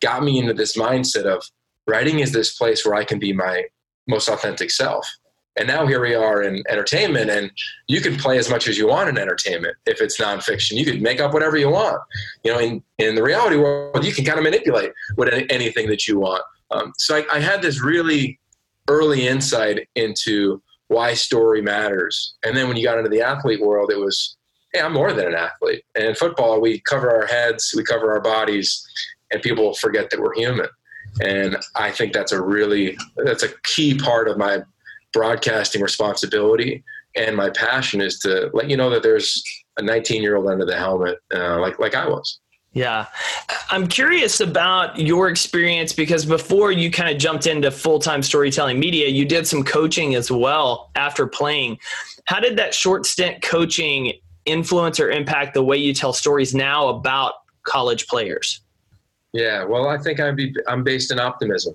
got 0.00 0.22
me 0.22 0.38
into 0.38 0.52
this 0.52 0.76
mindset 0.76 1.24
of 1.24 1.42
writing 1.86 2.20
is 2.20 2.32
this 2.32 2.56
place 2.56 2.84
where 2.84 2.94
i 2.94 3.04
can 3.04 3.18
be 3.18 3.32
my 3.32 3.64
most 4.06 4.28
authentic 4.28 4.70
self. 4.70 5.08
And 5.58 5.66
now 5.66 5.86
here 5.86 6.02
we 6.02 6.14
are 6.14 6.42
in 6.42 6.62
entertainment 6.68 7.30
and 7.30 7.50
you 7.88 8.02
can 8.02 8.16
play 8.16 8.36
as 8.36 8.50
much 8.50 8.68
as 8.68 8.76
you 8.76 8.86
want 8.86 9.08
in 9.08 9.16
entertainment. 9.16 9.74
If 9.86 10.00
it's 10.00 10.20
nonfiction 10.20 10.72
you 10.72 10.84
can 10.84 11.02
make 11.02 11.20
up 11.20 11.32
whatever 11.32 11.56
you 11.56 11.70
want. 11.70 12.00
You 12.44 12.52
know 12.52 12.60
in, 12.60 12.82
in 12.98 13.14
the 13.16 13.22
reality 13.22 13.56
world 13.56 14.04
you 14.04 14.12
can 14.12 14.24
kind 14.24 14.38
of 14.38 14.44
manipulate 14.44 14.92
what 15.16 15.32
anything 15.50 15.88
that 15.88 16.06
you 16.06 16.20
want. 16.20 16.42
Um, 16.70 16.92
so 16.98 17.16
I, 17.16 17.24
I 17.32 17.40
had 17.40 17.62
this 17.62 17.80
really 17.80 18.38
early 18.88 19.26
insight 19.26 19.88
into 19.94 20.62
why 20.88 21.14
story 21.14 21.62
matters. 21.62 22.34
And 22.44 22.56
then 22.56 22.68
when 22.68 22.76
you 22.76 22.84
got 22.84 22.98
into 22.98 23.10
the 23.10 23.22
athlete 23.22 23.60
world, 23.60 23.90
it 23.90 23.98
was, 23.98 24.36
hey, 24.72 24.80
I'm 24.80 24.92
more 24.92 25.12
than 25.12 25.26
an 25.26 25.34
athlete. 25.34 25.82
And 25.94 26.04
in 26.04 26.14
football, 26.14 26.60
we 26.60 26.80
cover 26.80 27.10
our 27.10 27.26
heads, 27.26 27.74
we 27.76 27.82
cover 27.82 28.12
our 28.12 28.20
bodies, 28.20 28.86
and 29.30 29.42
people 29.42 29.74
forget 29.74 30.10
that 30.10 30.20
we're 30.20 30.34
human. 30.34 30.68
And 31.22 31.56
I 31.74 31.90
think 31.90 32.12
that's 32.12 32.32
a 32.32 32.42
really 32.42 32.96
that's 33.16 33.42
a 33.42 33.48
key 33.64 33.96
part 33.96 34.28
of 34.28 34.36
my 34.36 34.62
broadcasting 35.12 35.80
responsibility 35.80 36.84
and 37.16 37.34
my 37.34 37.50
passion 37.50 38.00
is 38.00 38.18
to 38.20 38.50
let 38.52 38.68
you 38.68 38.76
know 38.76 38.90
that 38.90 39.02
there's 39.02 39.42
a 39.78 39.82
19 39.82 40.22
year 40.22 40.36
old 40.36 40.48
under 40.48 40.64
the 40.64 40.76
helmet, 40.76 41.18
uh, 41.34 41.58
like 41.60 41.78
like 41.78 41.94
I 41.94 42.06
was. 42.06 42.38
Yeah. 42.76 43.06
I'm 43.70 43.86
curious 43.86 44.40
about 44.40 44.98
your 44.98 45.30
experience 45.30 45.94
because 45.94 46.26
before 46.26 46.72
you 46.72 46.90
kind 46.90 47.08
of 47.08 47.16
jumped 47.16 47.46
into 47.46 47.70
full 47.70 47.98
time 47.98 48.22
storytelling 48.22 48.78
media, 48.78 49.08
you 49.08 49.24
did 49.24 49.46
some 49.46 49.64
coaching 49.64 50.14
as 50.14 50.30
well 50.30 50.90
after 50.94 51.26
playing. 51.26 51.78
How 52.26 52.38
did 52.38 52.58
that 52.58 52.74
short 52.74 53.06
stint 53.06 53.40
coaching 53.40 54.12
influence 54.44 55.00
or 55.00 55.10
impact 55.10 55.54
the 55.54 55.62
way 55.62 55.78
you 55.78 55.94
tell 55.94 56.12
stories 56.12 56.54
now 56.54 56.88
about 56.88 57.36
college 57.62 58.06
players? 58.08 58.60
Yeah, 59.32 59.64
well, 59.64 59.88
I 59.88 59.96
think 59.96 60.20
I'm, 60.20 60.36
be, 60.36 60.54
I'm 60.68 60.84
based 60.84 61.10
in 61.10 61.18
optimism, 61.18 61.74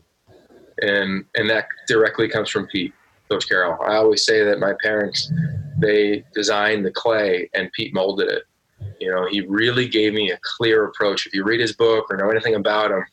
and, 0.84 1.26
and 1.34 1.50
that 1.50 1.66
directly 1.88 2.30
comes 2.30 2.52
from 2.52 2.68
Pete. 2.68 2.94
Coach 3.28 3.48
Carroll. 3.48 3.82
I 3.82 3.96
always 3.96 4.26
say 4.26 4.44
that 4.44 4.60
my 4.60 4.74
parents, 4.84 5.32
they 5.80 6.24
designed 6.36 6.86
the 6.86 6.92
clay 6.92 7.50
and 7.54 7.72
Pete 7.72 7.94
molded 7.94 8.30
it. 8.30 8.44
You 9.00 9.12
know, 9.12 9.28
he 9.30 9.42
really 9.42 9.88
gave 9.88 10.14
me 10.14 10.32
a 10.32 10.40
clear 10.42 10.86
approach. 10.86 11.26
If 11.26 11.34
you 11.34 11.44
read 11.44 11.60
his 11.60 11.74
book 11.74 12.08
or 12.10 12.18
know 12.18 12.30
anything 12.30 12.56
about 12.56 12.92
him, 12.92 13.04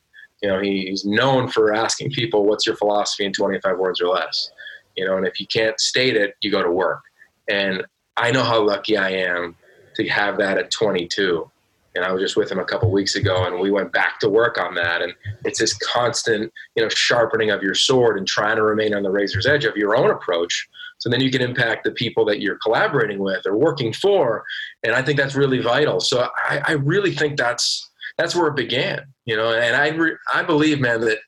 you 0.43 0.49
know, 0.49 0.61
he's 0.61 1.05
known 1.05 1.49
for 1.49 1.75
asking 1.75 2.11
people, 2.11 2.45
what's 2.45 2.67
your 2.67 2.77
philosophy 2.77 3.25
in 3.25 3.33
25 3.33 3.79
words 3.79 4.01
or 4.01 4.09
less? 4.09 4.51
You 4.97 5.07
know, 5.07 5.17
and 5.17 5.27
if 5.27 5.41
you 5.41 5.47
can't 5.47 5.81
state 5.81 6.17
it, 6.17 6.35
you 6.41 6.51
go 6.51 6.63
to 6.63 6.71
work. 6.71 7.03
And 7.49 7.85
I 8.17 8.31
know 8.31 8.45
how 8.45 8.65
lucky 8.65 8.97
I 8.97 9.11
am 9.11 9.57
to 9.97 10.09
have 10.09 10.39
that 10.39 10.59
at 10.59 10.71
22 10.71 11.51
and 11.99 12.05
I 12.05 12.13
was 12.13 12.23
just 12.23 12.37
with 12.37 12.51
him 12.51 12.61
a 12.61 12.65
couple 12.65 12.91
weeks 12.93 13.17
ago, 13.17 13.45
and 13.45 13.59
we 13.59 13.71
went 13.73 13.93
back 13.93 14.21
to 14.21 14.29
work 14.29 14.57
on 14.57 14.75
that. 14.77 15.03
And 15.03 15.13
it's 15.45 15.59
this 15.59 15.77
constant, 15.79 16.53
you 16.77 16.83
know, 16.83 16.89
sharpening 16.89 17.51
of 17.51 17.63
your 17.63 17.75
sword 17.75 18.19
and 18.19 18.27
trying 18.27 18.57
to 18.57 18.63
remain 18.63 18.95
on 18.95 19.03
the 19.03 19.11
razor's 19.11 19.47
edge 19.47 19.65
of 19.65 19.77
your 19.77 19.97
own 19.97 20.11
approach. 20.11 20.69
So 20.99 21.09
then 21.09 21.21
you 21.21 21.31
can 21.31 21.41
impact 21.41 21.85
the 21.85 21.93
people 21.93 22.25
that 22.27 22.41
you're 22.41 22.59
collaborating 22.63 23.21
with 23.21 23.47
or 23.47 23.57
working 23.57 23.93
for, 23.93 24.45
and 24.83 24.95
I 24.95 25.03
think 25.03 25.19
that's 25.19 25.35
really 25.35 25.61
vital. 25.61 26.01
So 26.01 26.29
I, 26.37 26.61
I 26.67 26.73
really 26.73 27.15
think 27.15 27.37
that's 27.37 27.89
that's 28.17 28.35
where 28.35 28.49
it 28.49 28.57
began, 28.57 29.07
you 29.25 29.37
know. 29.37 29.53
And 29.53 29.77
I 29.77 29.89
re- 29.89 30.17
I 30.33 30.43
believe, 30.43 30.81
man, 30.81 31.01
that 31.03 31.19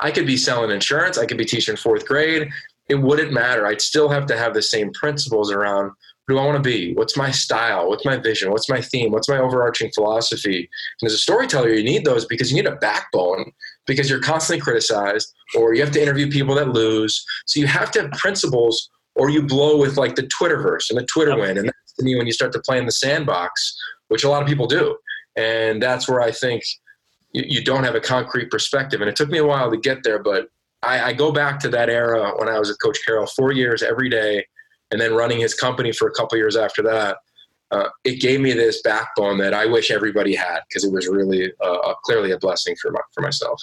I 0.00 0.10
could 0.10 0.26
be 0.26 0.36
selling 0.36 0.70
insurance, 0.70 1.18
I 1.18 1.26
could 1.26 1.38
be 1.38 1.44
teaching 1.44 1.76
fourth 1.76 2.06
grade. 2.06 2.48
It 2.88 2.94
wouldn't 2.94 3.32
matter. 3.32 3.66
I'd 3.66 3.82
still 3.82 4.08
have 4.08 4.26
to 4.26 4.36
have 4.36 4.54
the 4.54 4.62
same 4.62 4.92
principles 4.92 5.52
around 5.52 5.92
who 6.28 6.34
do 6.34 6.40
I 6.40 6.44
want 6.44 6.62
to 6.62 6.62
be? 6.62 6.94
What's 6.94 7.16
my 7.16 7.30
style? 7.30 7.88
What's 7.88 8.04
my 8.04 8.18
vision? 8.18 8.50
What's 8.50 8.68
my 8.68 8.82
theme? 8.82 9.12
What's 9.12 9.30
my 9.30 9.38
overarching 9.38 9.90
philosophy? 9.94 10.68
And 11.00 11.06
as 11.06 11.14
a 11.14 11.18
storyteller, 11.18 11.70
you 11.70 11.82
need 11.82 12.04
those 12.04 12.26
because 12.26 12.50
you 12.50 12.56
need 12.56 12.70
a 12.70 12.76
backbone 12.76 13.50
because 13.86 14.10
you're 14.10 14.20
constantly 14.20 14.60
criticized 14.60 15.34
or 15.56 15.74
you 15.74 15.80
have 15.80 15.92
to 15.92 16.02
interview 16.02 16.30
people 16.30 16.54
that 16.56 16.68
lose. 16.68 17.24
So 17.46 17.60
you 17.60 17.66
have 17.66 17.90
to 17.92 18.02
have 18.02 18.10
principles 18.12 18.90
or 19.18 19.30
you 19.30 19.42
blow 19.42 19.76
with 19.76 19.96
like 19.96 20.14
the 20.14 20.22
Twitterverse 20.22 20.90
and 20.90 20.98
the 20.98 21.06
Twitter 21.06 21.36
win. 21.36 21.58
And 21.58 21.66
that's 21.66 21.92
to 21.98 22.04
me 22.04 22.16
when 22.16 22.26
you 22.26 22.32
start 22.32 22.52
to 22.52 22.60
play 22.60 22.78
in 22.78 22.86
the 22.86 22.92
sandbox, 22.92 23.76
which 24.08 24.24
a 24.24 24.28
lot 24.28 24.42
of 24.42 24.48
people 24.48 24.66
do. 24.66 24.96
And 25.36 25.82
that's 25.82 26.08
where 26.08 26.20
I 26.20 26.30
think 26.30 26.62
you, 27.32 27.44
you 27.46 27.64
don't 27.64 27.84
have 27.84 27.94
a 27.94 28.00
concrete 28.00 28.50
perspective. 28.50 29.00
And 29.00 29.10
it 29.10 29.16
took 29.16 29.28
me 29.28 29.38
a 29.38 29.46
while 29.46 29.70
to 29.70 29.76
get 29.76 30.02
there, 30.04 30.22
but 30.22 30.48
I, 30.82 31.10
I 31.10 31.12
go 31.12 31.32
back 31.32 31.58
to 31.60 31.68
that 31.70 31.90
era 31.90 32.32
when 32.38 32.48
I 32.48 32.58
was 32.58 32.68
with 32.68 32.80
Coach 32.80 32.98
Carroll, 33.04 33.26
four 33.26 33.52
years 33.52 33.82
every 33.82 34.08
day 34.08 34.44
and 34.90 35.00
then 35.00 35.14
running 35.14 35.40
his 35.40 35.54
company 35.54 35.92
for 35.92 36.08
a 36.08 36.12
couple 36.12 36.38
years 36.38 36.56
after 36.56 36.82
that, 36.82 37.18
uh, 37.70 37.88
it 38.04 38.20
gave 38.20 38.40
me 38.40 38.52
this 38.52 38.80
backbone 38.82 39.38
that 39.38 39.52
I 39.52 39.66
wish 39.66 39.90
everybody 39.90 40.34
had 40.34 40.60
because 40.68 40.84
it 40.84 40.92
was 40.92 41.06
really 41.06 41.52
uh, 41.60 41.94
clearly 42.04 42.30
a 42.30 42.38
blessing 42.38 42.74
for 42.80 42.90
my, 42.90 43.00
for 43.12 43.20
myself. 43.20 43.62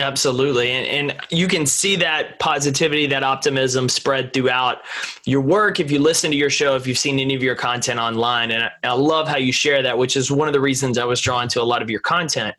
Absolutely. 0.00 0.70
And, 0.72 1.10
and, 1.10 1.26
you 1.30 1.46
can 1.46 1.66
see 1.66 1.94
that 1.96 2.40
positivity, 2.40 3.06
that 3.06 3.22
optimism 3.22 3.88
spread 3.88 4.32
throughout 4.32 4.78
your 5.24 5.40
work. 5.40 5.78
If 5.78 5.92
you 5.92 6.00
listen 6.00 6.32
to 6.32 6.36
your 6.36 6.50
show, 6.50 6.74
if 6.74 6.84
you've 6.86 6.98
seen 6.98 7.20
any 7.20 7.34
of 7.36 7.44
your 7.44 7.54
content 7.54 8.00
online, 8.00 8.50
and 8.50 8.64
I, 8.64 8.70
I 8.82 8.92
love 8.94 9.28
how 9.28 9.36
you 9.36 9.52
share 9.52 9.82
that, 9.82 9.96
which 9.96 10.16
is 10.16 10.32
one 10.32 10.48
of 10.48 10.54
the 10.54 10.60
reasons 10.60 10.98
I 10.98 11.04
was 11.04 11.20
drawn 11.20 11.46
to 11.48 11.62
a 11.62 11.64
lot 11.64 11.80
of 11.80 11.90
your 11.90 12.00
content. 12.00 12.56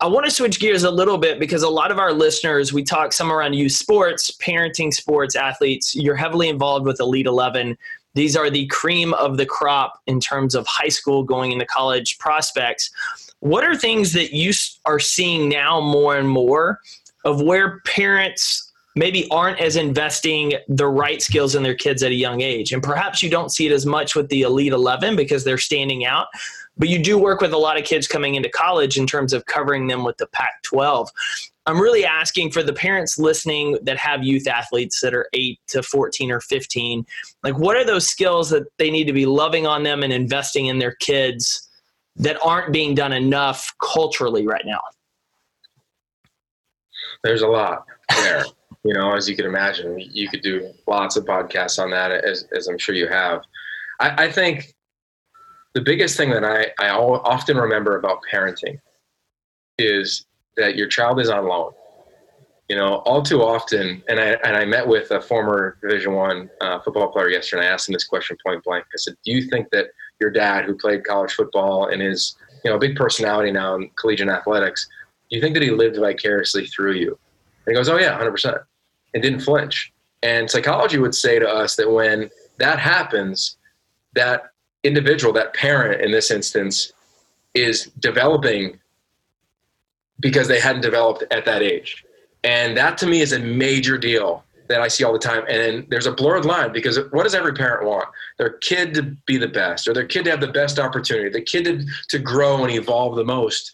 I 0.00 0.06
want 0.06 0.26
to 0.26 0.30
switch 0.30 0.60
gears 0.60 0.84
a 0.84 0.90
little 0.90 1.18
bit 1.18 1.40
because 1.40 1.62
a 1.62 1.68
lot 1.68 1.90
of 1.90 1.98
our 1.98 2.12
listeners, 2.12 2.72
we 2.72 2.84
talk 2.84 3.12
some 3.12 3.32
around 3.32 3.54
youth 3.54 3.72
sports, 3.72 4.30
parenting 4.30 4.92
sports, 4.92 5.34
athletes. 5.34 5.94
You're 5.94 6.16
heavily 6.16 6.48
involved 6.48 6.86
with 6.86 7.00
Elite 7.00 7.26
11. 7.26 7.76
These 8.14 8.36
are 8.36 8.50
the 8.50 8.66
cream 8.66 9.14
of 9.14 9.38
the 9.38 9.46
crop 9.46 10.00
in 10.06 10.20
terms 10.20 10.54
of 10.54 10.66
high 10.66 10.88
school 10.88 11.24
going 11.24 11.50
into 11.50 11.66
college 11.66 12.18
prospects. 12.18 12.90
What 13.40 13.64
are 13.64 13.76
things 13.76 14.12
that 14.12 14.34
you 14.34 14.52
are 14.84 14.98
seeing 14.98 15.48
now 15.48 15.80
more 15.80 16.16
and 16.16 16.28
more 16.28 16.80
of 17.24 17.40
where 17.40 17.80
parents 17.80 18.64
maybe 18.96 19.28
aren't 19.30 19.60
as 19.60 19.76
investing 19.76 20.54
the 20.68 20.88
right 20.88 21.22
skills 21.22 21.54
in 21.54 21.62
their 21.62 21.74
kids 21.74 22.02
at 22.02 22.10
a 22.10 22.16
young 22.16 22.40
age? 22.40 22.72
And 22.72 22.82
perhaps 22.82 23.22
you 23.22 23.30
don't 23.30 23.50
see 23.50 23.66
it 23.66 23.72
as 23.72 23.86
much 23.86 24.16
with 24.16 24.28
the 24.28 24.42
Elite 24.42 24.72
11 24.72 25.14
because 25.14 25.44
they're 25.44 25.58
standing 25.58 26.04
out 26.04 26.26
but 26.78 26.88
you 26.88 26.98
do 26.98 27.18
work 27.18 27.40
with 27.40 27.52
a 27.52 27.58
lot 27.58 27.76
of 27.76 27.84
kids 27.84 28.06
coming 28.06 28.36
into 28.36 28.48
college 28.48 28.96
in 28.96 29.06
terms 29.06 29.32
of 29.32 29.46
covering 29.46 29.88
them 29.88 30.04
with 30.04 30.16
the 30.16 30.26
Pac 30.28 30.62
12. 30.62 31.10
I'm 31.66 31.80
really 31.80 32.04
asking 32.04 32.52
for 32.52 32.62
the 32.62 32.72
parents 32.72 33.18
listening 33.18 33.78
that 33.82 33.98
have 33.98 34.24
youth 34.24 34.46
athletes 34.46 35.00
that 35.00 35.12
are 35.12 35.28
8 35.34 35.60
to 35.68 35.82
14 35.82 36.30
or 36.30 36.40
15. 36.40 37.04
Like, 37.42 37.58
what 37.58 37.76
are 37.76 37.84
those 37.84 38.06
skills 38.06 38.48
that 38.50 38.64
they 38.78 38.90
need 38.90 39.04
to 39.04 39.12
be 39.12 39.26
loving 39.26 39.66
on 39.66 39.82
them 39.82 40.02
and 40.02 40.12
investing 40.12 40.66
in 40.66 40.78
their 40.78 40.94
kids 40.94 41.67
that 42.18 42.36
aren't 42.44 42.72
being 42.72 42.94
done 42.94 43.12
enough 43.12 43.72
culturally 43.80 44.46
right 44.46 44.64
now? 44.64 44.80
There's 47.22 47.42
a 47.42 47.48
lot 47.48 47.84
there. 48.08 48.44
you 48.84 48.94
know, 48.94 49.14
as 49.14 49.28
you 49.28 49.36
can 49.36 49.46
imagine, 49.46 49.98
you 49.98 50.28
could 50.28 50.42
do 50.42 50.72
lots 50.86 51.16
of 51.16 51.24
podcasts 51.24 51.82
on 51.82 51.90
that, 51.90 52.10
as, 52.10 52.46
as 52.56 52.68
I'm 52.68 52.78
sure 52.78 52.94
you 52.94 53.08
have. 53.08 53.42
I, 54.00 54.24
I 54.24 54.32
think 54.32 54.74
the 55.74 55.80
biggest 55.80 56.16
thing 56.16 56.30
that 56.30 56.44
I, 56.44 56.72
I 56.78 56.90
often 56.90 57.56
remember 57.56 57.98
about 57.98 58.18
parenting 58.32 58.78
is 59.78 60.26
that 60.56 60.76
your 60.76 60.88
child 60.88 61.20
is 61.20 61.28
on 61.28 61.46
loan. 61.46 61.72
You 62.68 62.76
know, 62.76 62.96
all 63.06 63.22
too 63.22 63.42
often, 63.42 64.02
and 64.08 64.20
I 64.20 64.36
and 64.44 64.54
I 64.54 64.66
met 64.66 64.86
with 64.86 65.10
a 65.10 65.22
former 65.22 65.78
Division 65.80 66.12
One 66.12 66.50
uh, 66.60 66.80
football 66.80 67.10
player 67.10 67.30
yesterday. 67.30 67.62
And 67.62 67.70
I 67.70 67.72
asked 67.72 67.88
him 67.88 67.94
this 67.94 68.04
question 68.04 68.36
point 68.44 68.62
blank. 68.62 68.84
I 68.84 68.96
said, 68.96 69.14
"Do 69.24 69.32
you 69.32 69.48
think 69.48 69.70
that 69.70 69.86
your 70.20 70.30
dad, 70.30 70.64
who 70.64 70.76
played 70.76 71.04
college 71.04 71.32
football 71.32 71.88
and 71.88 72.02
is 72.02 72.36
you 72.64 72.70
know 72.70 72.76
a 72.76 72.80
big 72.80 72.96
personality 72.96 73.50
now 73.50 73.74
in 73.74 73.90
collegiate 73.96 74.28
athletics, 74.28 74.88
do 75.30 75.36
you 75.36 75.42
think 75.42 75.54
that 75.54 75.62
he 75.62 75.70
lived 75.70 75.96
vicariously 75.96 76.66
through 76.66 76.94
you?" 76.94 77.18
And 77.66 77.72
he 77.72 77.74
goes, 77.74 77.88
"Oh 77.88 77.98
yeah, 77.98 78.16
hundred 78.16 78.32
percent," 78.32 78.58
and 79.14 79.22
didn't 79.22 79.40
flinch. 79.40 79.92
And 80.22 80.50
psychology 80.50 80.98
would 80.98 81.14
say 81.14 81.38
to 81.38 81.48
us 81.48 81.76
that 81.76 81.90
when 81.90 82.30
that 82.58 82.78
happens, 82.78 83.56
that 84.14 84.50
individual, 84.82 85.32
that 85.34 85.54
parent 85.54 86.00
in 86.00 86.10
this 86.10 86.30
instance, 86.30 86.92
is 87.54 87.90
developing 88.00 88.78
because 90.20 90.48
they 90.48 90.60
hadn't 90.60 90.82
developed 90.82 91.24
at 91.30 91.44
that 91.44 91.62
age. 91.62 92.04
And 92.44 92.76
that 92.76 92.98
to 92.98 93.06
me 93.06 93.20
is 93.20 93.32
a 93.32 93.38
major 93.38 93.98
deal 93.98 94.44
that 94.68 94.80
I 94.80 94.88
see 94.88 95.04
all 95.04 95.12
the 95.12 95.18
time. 95.18 95.44
And 95.48 95.86
there's 95.88 96.06
a 96.06 96.12
blurred 96.12 96.44
line 96.44 96.72
because 96.72 96.98
what 97.10 97.24
does 97.24 97.34
every 97.34 97.52
parent 97.52 97.86
want? 97.86 98.08
Their 98.38 98.50
kid 98.58 98.94
to 98.94 99.02
be 99.26 99.36
the 99.38 99.48
best, 99.48 99.88
or 99.88 99.94
their 99.94 100.06
kid 100.06 100.24
to 100.24 100.30
have 100.30 100.40
the 100.40 100.48
best 100.48 100.78
opportunity, 100.78 101.30
the 101.30 101.42
kid 101.42 101.64
to, 101.64 101.84
to 102.10 102.18
grow 102.18 102.64
and 102.64 102.72
evolve 102.72 103.16
the 103.16 103.24
most. 103.24 103.70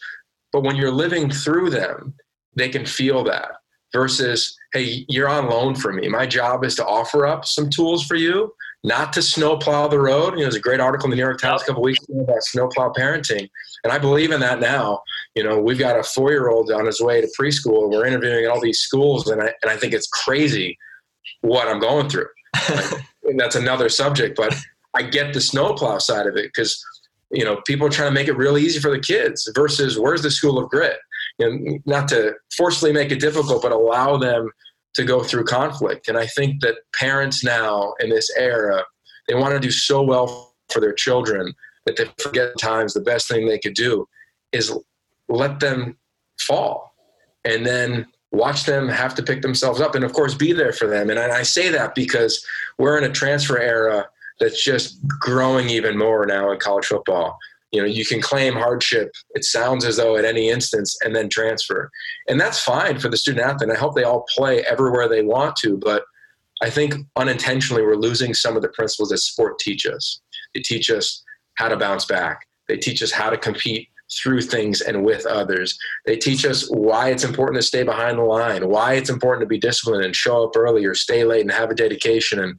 But 0.51 0.63
when 0.63 0.75
you're 0.75 0.91
living 0.91 1.29
through 1.29 1.69
them, 1.69 2.13
they 2.55 2.69
can 2.69 2.85
feel 2.85 3.23
that 3.25 3.51
versus, 3.93 4.57
hey, 4.73 5.05
you're 5.09 5.29
on 5.29 5.49
loan 5.49 5.75
for 5.75 5.93
me. 5.93 6.07
My 6.07 6.25
job 6.25 6.63
is 6.63 6.75
to 6.75 6.85
offer 6.85 7.27
up 7.27 7.45
some 7.45 7.69
tools 7.69 8.05
for 8.05 8.15
you 8.15 8.53
not 8.85 9.11
to 9.13 9.21
snowplow 9.21 9.87
the 9.87 9.99
road. 9.99 10.33
You 10.33 10.37
know, 10.37 10.41
there's 10.43 10.55
a 10.55 10.59
great 10.59 10.79
article 10.79 11.07
in 11.07 11.09
the 11.09 11.15
New 11.15 11.23
York 11.23 11.41
Times 11.41 11.63
a 11.63 11.65
couple 11.65 11.81
weeks 11.81 12.07
ago 12.07 12.21
about 12.21 12.43
snowplow 12.43 12.93
parenting, 12.93 13.49
and 13.83 13.91
I 13.91 13.97
believe 13.97 14.31
in 14.31 14.39
that 14.41 14.59
now. 14.59 15.01
You 15.35 15.43
know, 15.43 15.59
we've 15.59 15.79
got 15.79 15.99
a 15.99 16.03
four-year-old 16.03 16.71
on 16.71 16.85
his 16.85 17.01
way 17.01 17.21
to 17.21 17.27
preschool, 17.39 17.83
and 17.83 17.91
we're 17.91 18.05
interviewing 18.05 18.47
all 18.47 18.61
these 18.61 18.79
schools, 18.79 19.27
and 19.27 19.41
I 19.41 19.53
and 19.61 19.69
I 19.69 19.77
think 19.77 19.93
it's 19.93 20.07
crazy 20.07 20.77
what 21.41 21.67
I'm 21.67 21.79
going 21.79 22.09
through. 22.09 22.27
and 23.23 23.39
that's 23.39 23.55
another 23.55 23.89
subject, 23.89 24.37
but 24.37 24.55
I 24.93 25.03
get 25.03 25.33
the 25.33 25.41
snowplow 25.41 25.97
side 25.97 26.25
of 26.25 26.37
it 26.37 26.51
because 26.53 26.83
you 27.31 27.43
know 27.43 27.61
people 27.67 27.87
are 27.87 27.91
trying 27.91 28.09
to 28.09 28.13
make 28.13 28.27
it 28.27 28.37
real 28.37 28.57
easy 28.57 28.79
for 28.79 28.91
the 28.91 28.99
kids 28.99 29.49
versus 29.53 29.99
where's 29.99 30.23
the 30.23 30.31
school 30.31 30.57
of 30.57 30.69
grit. 30.69 30.97
You 31.37 31.49
know, 31.49 31.79
not 31.85 32.07
to 32.09 32.33
forcefully 32.55 32.93
make 32.93 33.11
it 33.11 33.19
difficult, 33.19 33.61
but 33.61 33.73
allow 33.73 34.17
them 34.17 34.49
to 34.95 35.03
go 35.03 35.21
through 35.21 35.43
conflict. 35.43 36.07
And 36.07 36.17
I 36.17 36.27
think 36.27 36.61
that 36.61 36.75
parents 36.93 37.43
now 37.43 37.93
in 37.99 38.09
this 38.09 38.31
era, 38.37 38.83
they 39.27 39.35
want 39.35 39.53
to 39.53 39.59
do 39.59 39.71
so 39.71 40.01
well 40.01 40.55
for 40.71 40.79
their 40.79 40.93
children 40.93 41.53
that 41.85 41.97
they 41.97 42.05
forget 42.21 42.57
times 42.59 42.93
the 42.93 43.01
best 43.01 43.27
thing 43.27 43.47
they 43.47 43.59
could 43.59 43.73
do 43.73 44.07
is 44.51 44.75
let 45.29 45.59
them 45.59 45.97
fall 46.39 46.93
and 47.43 47.65
then 47.65 48.07
watch 48.31 48.65
them 48.65 48.89
have 48.89 49.15
to 49.15 49.23
pick 49.23 49.41
themselves 49.41 49.79
up 49.79 49.95
and 49.95 50.03
of 50.03 50.13
course 50.13 50.33
be 50.33 50.51
there 50.51 50.73
for 50.73 50.87
them. 50.87 51.09
And 51.09 51.19
i 51.19 51.43
say 51.43 51.69
that 51.69 51.95
because 51.95 52.45
we're 52.77 52.97
in 52.97 53.03
a 53.03 53.11
transfer 53.11 53.57
era 53.57 54.07
that's 54.39 54.63
just 54.63 54.99
growing 55.07 55.69
even 55.69 55.97
more 55.97 56.25
now 56.25 56.51
in 56.51 56.59
college 56.59 56.85
football. 56.85 57.37
You 57.71 57.81
know 57.81 57.87
you 57.87 58.05
can 58.05 58.21
claim 58.21 58.53
hardship 58.53 59.11
it 59.31 59.43
sounds 59.45 59.85
as 59.85 59.97
though 59.97 60.17
at 60.17 60.25
any 60.25 60.49
instance 60.49 60.97
and 61.03 61.15
then 61.15 61.29
transfer. 61.29 61.89
And 62.27 62.39
that's 62.39 62.59
fine 62.59 62.99
for 62.99 63.09
the 63.09 63.17
student 63.17 63.45
athlete. 63.45 63.69
And 63.69 63.77
i 63.77 63.79
hope 63.79 63.95
they 63.95 64.03
all 64.03 64.25
play 64.35 64.63
everywhere 64.63 65.07
they 65.07 65.23
want 65.23 65.55
to 65.57 65.77
but 65.77 66.03
i 66.61 66.69
think 66.69 66.95
unintentionally 67.15 67.83
we're 67.83 67.95
losing 67.95 68.33
some 68.33 68.55
of 68.55 68.61
the 68.61 68.69
principles 68.69 69.09
that 69.09 69.19
sport 69.19 69.59
teach 69.59 69.85
us. 69.85 70.21
They 70.53 70.61
teach 70.61 70.89
us 70.89 71.23
how 71.55 71.69
to 71.69 71.77
bounce 71.77 72.05
back. 72.05 72.47
They 72.67 72.77
teach 72.77 73.01
us 73.01 73.11
how 73.11 73.29
to 73.29 73.37
compete 73.37 73.89
through 74.17 74.41
things 74.41 74.81
and 74.81 75.03
with 75.03 75.25
others. 75.25 75.77
They 76.05 76.17
teach 76.17 76.45
us 76.45 76.69
why 76.69 77.09
it's 77.09 77.23
important 77.23 77.61
to 77.61 77.67
stay 77.67 77.83
behind 77.83 78.17
the 78.17 78.23
line, 78.23 78.69
why 78.69 78.93
it's 78.93 79.09
important 79.09 79.41
to 79.41 79.47
be 79.47 79.59
disciplined 79.59 80.05
and 80.05 80.15
show 80.15 80.43
up 80.45 80.55
early 80.55 80.85
or 80.85 80.95
stay 80.95 81.23
late 81.25 81.41
and 81.41 81.51
have 81.51 81.71
a 81.71 81.75
dedication. 81.75 82.39
And 82.39 82.55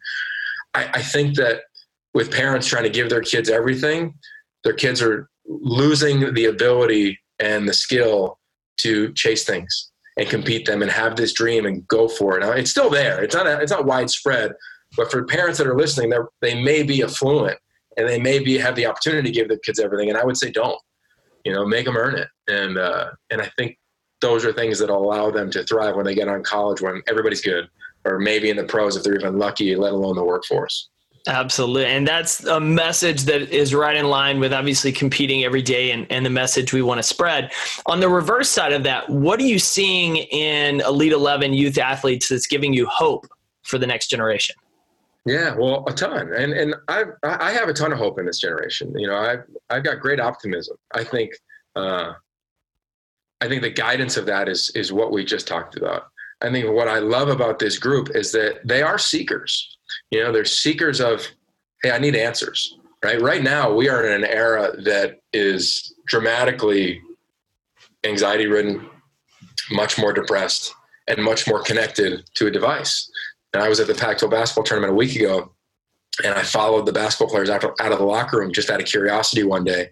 I, 0.75 0.89
I 0.95 1.03
think 1.03 1.37
that 1.37 1.63
with 2.15 2.31
parents 2.31 2.67
trying 2.67 2.85
to 2.85 2.91
give 2.91 3.11
their 3.11 3.21
kids 3.21 3.49
everything, 3.49 4.15
their 4.65 4.75
kids 4.75 5.01
are 5.01 5.29
losing 5.47 6.35
the 6.35 6.47
ability 6.47 7.19
and 7.39 7.69
the 7.69 7.75
skill 7.75 8.39
to 8.79 9.13
chase 9.15 9.45
things. 9.45 9.91
and 10.17 10.29
compete 10.29 10.67
them 10.67 10.83
and 10.83 10.91
have 10.91 11.17
this 11.17 11.33
dream 11.33 11.67
and 11.67 11.87
go 11.89 12.09
for 12.09 12.37
it. 12.37 12.41
Now, 12.41 12.53
it's 12.53 12.71
still 12.71 12.91
there. 12.91 13.23
It's 13.23 13.35
not 13.35 13.47
a, 13.47 13.61
it's 13.61 13.73
not 13.73 13.85
widespread, 13.85 14.53
but 14.97 15.11
for 15.11 15.25
parents 15.25 15.59
that 15.59 15.67
are 15.67 15.77
listening, 15.77 16.11
they 16.11 16.19
they 16.41 16.63
may 16.63 16.83
be 16.83 17.03
affluent 17.03 17.59
and 17.97 18.09
they 18.09 18.19
may 18.21 18.39
be 18.39 18.59
have 18.59 18.77
the 18.77 18.87
opportunity 18.87 19.29
to 19.29 19.35
give 19.35 19.49
the 19.49 19.59
kids 19.59 19.79
everything. 19.79 20.09
And 20.09 20.19
I 20.19 20.25
would 20.25 20.37
say 20.37 20.51
don't. 20.51 20.81
You 21.47 21.53
know, 21.53 21.65
make 21.65 21.85
them 21.85 21.97
earn 21.97 22.17
it. 22.17 22.27
And 22.49 22.77
uh, 22.77 23.11
and 23.31 23.41
I 23.41 23.49
think 23.57 23.79
those 24.21 24.45
are 24.45 24.53
things 24.53 24.81
that 24.81 24.91
allow 24.91 25.31
them 25.31 25.49
to 25.53 25.63
thrive 25.63 25.95
when 25.95 26.05
they 26.05 26.17
get 26.17 26.27
on 26.27 26.43
college 26.43 26.81
when 26.81 27.01
everybody's 27.07 27.41
good, 27.41 27.69
or 28.05 28.19
maybe 28.19 28.51
in 28.51 28.57
the 28.57 28.65
pros 28.65 28.97
if 28.97 29.05
they're 29.05 29.15
even 29.15 29.39
lucky, 29.39 29.77
let 29.77 29.93
alone 29.93 30.17
the 30.17 30.25
workforce. 30.25 30.89
Absolutely. 31.29 31.87
And 31.87 32.07
that's 32.07 32.45
a 32.47 32.59
message 32.59 33.23
that 33.23 33.43
is 33.43 33.73
right 33.75 33.97
in 33.97 34.07
line 34.07 34.41
with 34.41 34.53
obviously 34.53 34.91
competing 34.91 35.45
every 35.45 35.63
day 35.63 35.93
and, 35.93 36.05
and 36.11 36.27
the 36.27 36.31
message 36.31 36.73
we 36.73 36.83
want 36.83 36.99
to 36.99 37.03
spread. 37.05 37.53
On 37.87 38.01
the 38.01 38.09
reverse 38.09 38.49
side 38.49 38.73
of 38.73 38.83
that, 38.83 39.09
what 39.09 39.39
are 39.39 39.45
you 39.45 39.61
seeing 39.61 40.17
in 40.17 40.81
Elite 40.81 41.13
11 41.13 41.53
youth 41.53 41.79
athletes 41.79 42.29
that's 42.29 42.49
giving 42.49 42.73
you 42.73 42.87
hope 42.87 43.29
for 43.63 43.79
the 43.79 43.87
next 43.87 44.09
generation? 44.09 44.57
Yeah, 45.27 45.57
well, 45.57 45.85
a 45.89 45.93
ton, 45.93 46.33
and 46.33 46.53
and 46.53 46.77
I 46.87 47.03
I 47.25 47.51
have 47.51 47.69
a 47.69 47.73
ton 47.73 47.93
of 47.93 47.99
hope 47.99 48.21
in 48.21 48.27
this 48.27 48.39
generation. 48.39 48.97
You 48.97 49.09
know, 49.09 49.17
I've 49.17 49.43
I've 49.69 49.83
got 49.83 49.99
great 49.99 50.21
optimism. 50.21 50.77
I 50.95 51.03
think 51.03 51.33
uh, 51.75 52.13
I 53.41 53.49
think 53.49 53.63
the 53.63 53.71
guidance 53.71 54.17
of 54.17 54.27
that 54.27 54.49
is 54.49 54.71
is 54.77 54.93
what 54.93 55.11
we 55.11 55.25
just 55.25 55.49
talked 55.49 55.77
about. 55.77 56.05
I 56.43 56.51
think 56.53 56.73
what 56.73 56.87
I 56.87 57.01
love 57.01 57.29
about 57.29 57.59
this 57.59 57.77
group 57.77 58.15
is 58.15 58.31
that 58.33 58.61
they 58.65 58.83
are 58.83 58.99
seekers. 58.99 59.77
You 60.11 60.23
know, 60.23 60.31
they're 60.31 60.45
seekers 60.45 61.01
of, 61.01 61.27
hey, 61.83 61.91
I 61.91 61.99
need 61.99 62.15
answers. 62.15 62.79
Right. 63.03 63.21
Right 63.21 63.43
now, 63.43 63.73
we 63.73 63.89
are 63.89 64.07
in 64.07 64.23
an 64.23 64.29
era 64.29 64.81
that 64.83 65.21
is 65.33 65.95
dramatically 66.07 67.01
anxiety 68.05 68.47
ridden, 68.47 68.89
much 69.71 69.99
more 69.99 70.13
depressed, 70.13 70.73
and 71.09 71.23
much 71.23 71.49
more 71.49 71.63
connected 71.63 72.29
to 72.35 72.47
a 72.47 72.51
device. 72.51 73.11
And 73.57 73.65
I 73.65 73.71
was 73.71 73.81
at 73.81 73.87
the 73.87 73.95
Pac-12 73.95 74.31
basketball 74.31 74.65
tournament 74.65 74.93
a 74.93 74.97
week 74.97 75.17
ago, 75.17 75.51
and 76.23 76.35
I 76.35 76.43
followed 76.43 76.85
the 76.85 76.93
basketball 76.93 77.31
players 77.31 77.49
out, 77.49 77.65
out 77.65 77.91
of 77.91 77.99
the 77.99 78.05
locker 78.05 78.39
room 78.39 78.53
just 78.53 78.69
out 78.69 78.81
of 78.81 78.87
curiosity 78.87 79.45
one 79.45 79.65
day. 79.65 79.89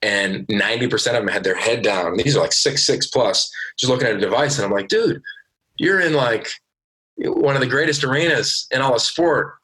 And 0.00 0.46
90% 0.46 0.92
of 1.08 1.12
them 1.12 1.28
had 1.28 1.44
their 1.44 1.54
head 1.54 1.82
down. 1.82 2.16
These 2.16 2.38
are 2.38 2.40
like 2.40 2.54
six, 2.54 2.86
six 2.86 3.06
plus, 3.06 3.52
just 3.78 3.90
looking 3.90 4.08
at 4.08 4.16
a 4.16 4.18
device. 4.18 4.56
And 4.56 4.64
I'm 4.64 4.72
like, 4.72 4.88
dude, 4.88 5.20
you're 5.76 6.00
in 6.00 6.14
like 6.14 6.48
one 7.18 7.54
of 7.54 7.60
the 7.60 7.66
greatest 7.66 8.02
arenas 8.02 8.66
in 8.70 8.80
all 8.80 8.94
of 8.94 9.02
sport. 9.02 9.56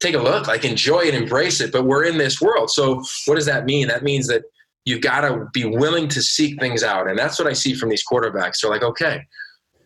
Take 0.00 0.14
a 0.14 0.18
look, 0.18 0.46
like 0.46 0.66
enjoy 0.66 1.00
it, 1.00 1.14
embrace 1.14 1.62
it. 1.62 1.72
But 1.72 1.86
we're 1.86 2.04
in 2.04 2.18
this 2.18 2.42
world. 2.42 2.70
So 2.70 3.02
what 3.24 3.36
does 3.36 3.46
that 3.46 3.64
mean? 3.64 3.88
That 3.88 4.02
means 4.02 4.26
that 4.26 4.42
you've 4.84 5.00
got 5.00 5.22
to 5.22 5.48
be 5.54 5.64
willing 5.64 6.08
to 6.08 6.20
seek 6.20 6.60
things 6.60 6.82
out. 6.82 7.08
And 7.08 7.18
that's 7.18 7.38
what 7.38 7.48
I 7.48 7.54
see 7.54 7.72
from 7.72 7.88
these 7.88 8.04
quarterbacks. 8.04 8.60
They're 8.60 8.70
like, 8.70 8.82
okay, 8.82 9.26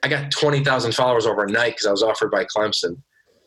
I 0.02 0.08
got 0.08 0.30
20,000 0.30 0.92
followers 0.94 1.26
overnight 1.26 1.74
because 1.74 1.86
I 1.86 1.90
was 1.90 2.02
offered 2.02 2.30
by 2.30 2.44
Clemson. 2.44 3.00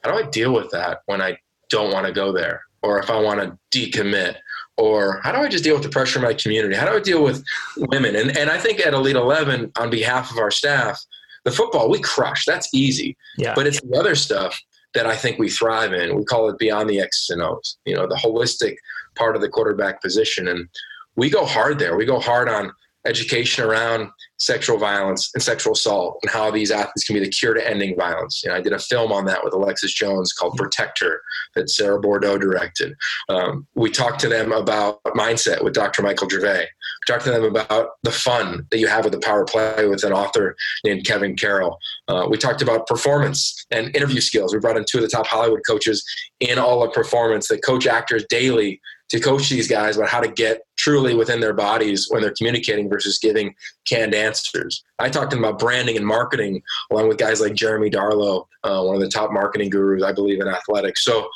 How 0.04 0.12
do 0.12 0.18
I 0.18 0.30
deal 0.30 0.54
with 0.54 0.70
that 0.72 1.00
when 1.06 1.22
I 1.22 1.38
don't 1.70 1.94
want 1.94 2.06
to 2.08 2.12
go 2.12 2.32
there? 2.32 2.62
Or 2.82 3.00
if 3.00 3.10
I 3.10 3.20
want 3.20 3.42
to 3.42 3.58
decommit? 3.78 4.36
Or 4.78 5.20
how 5.24 5.32
do 5.34 5.40
I 5.40 5.50
just 5.50 5.64
deal 5.64 5.74
with 5.76 5.84
the 5.84 5.90
pressure 5.90 6.20
in 6.20 6.26
my 6.26 6.34
community? 6.34 6.76
How 6.76 6.86
do 6.86 6.96
I 6.96 7.02
deal 7.02 7.24
with 7.24 7.44
women? 7.78 8.16
And, 8.16 8.38
and 8.38 8.50
I 8.50 8.58
think 8.58 8.80
at 8.80 8.94
Elite 8.94 9.18
11, 9.18 9.74
on 9.78 9.90
behalf 9.90 10.32
of 10.32 10.38
our 10.38 10.52
staff, 10.52 10.98
the 11.44 11.52
football 11.52 11.90
we 11.90 12.00
crush. 12.00 12.46
That's 12.46 12.74
easy. 12.74 13.18
Yeah. 13.38 13.54
But 13.56 13.68
it's 13.68 13.82
the 13.82 13.98
other 13.98 14.16
stuff 14.16 14.60
that 14.94 15.06
I 15.06 15.16
think 15.16 15.38
we 15.38 15.50
thrive 15.50 15.94
in. 15.94 16.16
We 16.16 16.24
call 16.24 16.50
it 16.50 16.58
beyond 16.58 16.90
the 16.90 17.00
X's 17.00 17.30
and 17.30 17.42
O's. 17.42 17.78
You 17.86 17.96
know, 17.96 18.08
the 18.08 18.16
holistic 18.16 18.76
part 19.16 19.36
of 19.36 19.42
the 19.42 19.50
quarterback 19.50 20.02
position, 20.02 20.48
and 20.48 20.68
we 21.16 21.30
go 21.30 21.46
hard 21.46 21.80
there. 21.80 21.98
We 21.98 22.06
go 22.06 22.20
hard 22.20 22.50
on 22.50 22.72
education 23.06 23.64
around 23.64 24.10
sexual 24.38 24.78
violence 24.78 25.32
and 25.34 25.44
sexual 25.44 25.74
assault 25.74 26.18
and 26.22 26.32
how 26.32 26.50
these 26.50 26.72
athletes 26.72 27.04
can 27.04 27.14
be 27.14 27.20
the 27.20 27.30
cure 27.30 27.54
to 27.54 27.70
ending 27.70 27.96
violence. 27.98 28.42
You 28.44 28.50
know, 28.50 28.56
I 28.56 28.62
did 28.62 28.74
a 28.74 28.80
film 28.80 29.12
on 29.12 29.26
that 29.26 29.44
with 29.44 29.54
Alexis 29.54 29.94
Jones 29.94 30.34
called 30.34 30.58
ProtectHer 30.58 31.18
that 31.56 31.70
Sarah 31.70 32.00
Bordeaux 32.00 32.38
directed. 32.38 32.96
Um, 33.28 33.68
we 33.76 33.90
talked 33.90 34.20
to 34.22 34.30
them 34.30 34.52
about 34.52 35.04
mindset 35.08 35.64
with 35.64 35.74
Dr. 35.74 36.02
Michael 36.02 36.30
Gervais. 36.30 36.68
We 36.68 37.14
talked 37.14 37.26
to 37.26 37.32
them 37.32 37.44
about 37.44 37.92
the 38.04 38.12
fun 38.12 38.66
that 38.72 38.80
you 38.80 38.88
have 38.88 39.04
with 39.04 39.14
the 39.14 39.20
power 39.20 39.46
play 39.46 39.88
with 39.88 40.04
an 40.04 40.14
author 40.14 40.56
named 40.86 41.06
Kevin 41.06 41.36
Carroll. 41.36 41.78
Uh, 42.08 42.28
we 42.30 42.38
talked 42.38 42.62
about 42.62 42.88
performance 42.88 43.66
and 43.72 43.96
interview 43.96 44.22
skills. 44.22 44.54
We 44.54 44.60
brought 44.60 44.78
in 44.78 44.86
two 44.90 45.00
of 45.00 45.04
the 45.04 45.10
top 45.10 45.28
Hollywood 45.28 45.62
coaches 45.68 46.06
in 46.40 46.58
all 46.58 46.84
of 46.84 46.94
performance 46.94 47.48
that 47.50 47.64
coach 47.64 47.88
actors 47.88 48.26
daily 48.30 48.82
to 49.10 49.20
coach 49.20 49.50
these 49.50 49.68
guys 49.68 49.98
about 49.98 50.10
how 50.10 50.20
to 50.20 50.28
get 50.28 50.62
truly 50.78 51.16
within 51.16 51.40
their 51.40 51.54
bodies 51.54 52.08
when 52.10 52.22
they're 52.22 52.34
communicating 52.38 52.90
versus 52.90 53.18
giving 53.18 53.54
canned 53.86 54.14
answers. 54.14 54.84
I 55.00 55.10
talked 55.10 55.32
to 55.32 55.36
them 55.36 55.44
about 55.44 55.60
branding 55.60 55.98
and 55.98 56.06
marketing 56.06 56.62
along 56.92 57.08
with 57.08 57.18
guys 57.18 57.42
like 57.42 57.54
Jeremy 57.54 57.90
Darlow, 57.90 58.46
uh, 58.64 58.84
one 58.84 58.96
of 58.96 59.02
the 59.02 59.10
top 59.10 59.32
marketing 59.32 59.70
gurus, 59.70 60.04
I 60.04 60.12
believe, 60.12 60.40
in 60.40 60.48
athletics. 60.48 61.04
So 61.04 61.28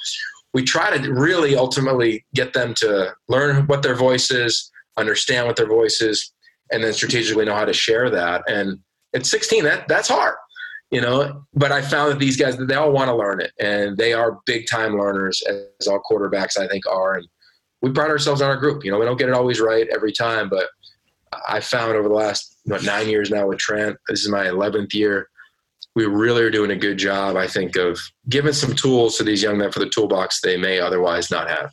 we 0.54 0.64
try 0.64 0.96
to 0.96 1.14
really 1.14 1.56
ultimately 1.56 2.24
get 2.36 2.54
them 2.54 2.76
to 2.76 3.16
learn 3.28 3.66
what 3.66 3.82
their 3.82 3.96
voice 3.96 4.30
is, 4.30 4.72
understand 4.98 5.48
what 5.48 5.56
their 5.56 5.68
voice 5.68 6.00
is, 6.00 6.32
and 6.72 6.84
then 6.84 6.94
strategically 6.94 7.46
know 7.46 7.56
how 7.56 7.66
to 7.66 7.74
share 7.74 8.10
that. 8.12 8.44
And 8.48 8.80
at 9.16 9.26
16, 9.26 9.64
that 9.64 9.88
that's 9.88 10.10
hard 10.10 10.36
you 10.94 11.02
know 11.02 11.44
but 11.56 11.72
i 11.72 11.82
found 11.82 12.12
that 12.12 12.20
these 12.20 12.38
guys 12.38 12.56
they 12.56 12.76
all 12.76 12.92
want 12.92 13.10
to 13.10 13.16
learn 13.16 13.42
it 13.42 13.52
and 13.60 13.98
they 13.98 14.14
are 14.14 14.40
big 14.46 14.68
time 14.68 14.98
learners 14.98 15.42
as 15.50 15.88
all 15.88 16.02
quarterbacks 16.10 16.58
i 16.58 16.68
think 16.68 16.86
are 16.86 17.16
and 17.16 17.28
we 17.84 17.92
pride 17.92 18.10
ourselves 18.10 18.42
on 18.42 18.50
our 18.50 18.56
group. 18.56 18.84
You 18.84 18.92
know, 18.92 18.98
we 18.98 19.06
don't 19.06 19.20
get 19.20 19.28
it 19.28 19.36
always 19.36 19.60
right 19.60 19.88
every 19.94 20.14
time, 20.14 20.50
but 20.50 20.70
I 21.48 21.60
found 21.60 21.92
over 21.92 22.08
the 22.08 22.16
last 22.16 22.58
what, 22.64 22.84
nine 22.84 23.10
years 23.10 23.30
now 23.30 23.46
with 23.46 23.60
Trent, 23.60 23.98
this 24.08 24.22
is 24.22 24.30
my 24.30 24.46
11th 24.46 24.94
year. 24.94 25.28
We 25.94 26.06
really 26.06 26.42
are 26.44 26.50
doing 26.50 26.72
a 26.72 26.78
good 26.78 26.98
job, 26.98 27.36
I 27.36 27.46
think, 27.46 27.76
of 27.76 28.00
giving 28.30 28.54
some 28.54 28.74
tools 28.74 29.18
to 29.18 29.24
these 29.24 29.44
young 29.44 29.58
men 29.58 29.72
for 29.72 29.80
the 29.80 29.90
toolbox 29.90 30.40
they 30.40 30.56
may 30.56 30.80
otherwise 30.80 31.30
not 31.30 31.50
have. 31.50 31.72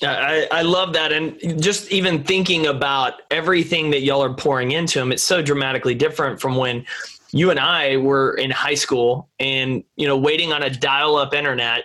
Yeah, 0.00 0.14
I, 0.14 0.48
I 0.50 0.62
love 0.62 0.94
that. 0.94 1.12
And 1.12 1.62
just 1.62 1.92
even 1.92 2.24
thinking 2.24 2.66
about 2.66 3.20
everything 3.30 3.90
that 3.90 4.00
y'all 4.00 4.24
are 4.24 4.34
pouring 4.34 4.72
into 4.72 4.98
them, 4.98 5.12
it's 5.12 5.22
so 5.22 5.42
dramatically 5.42 5.94
different 5.94 6.40
from 6.40 6.56
when 6.56 6.86
you 7.32 7.50
and 7.50 7.60
I 7.60 7.98
were 7.98 8.34
in 8.34 8.50
high 8.50 8.74
school 8.74 9.28
and, 9.38 9.84
you 9.96 10.08
know, 10.08 10.16
waiting 10.16 10.52
on 10.52 10.62
a 10.62 10.70
dial 10.70 11.16
up 11.16 11.34
internet 11.34 11.84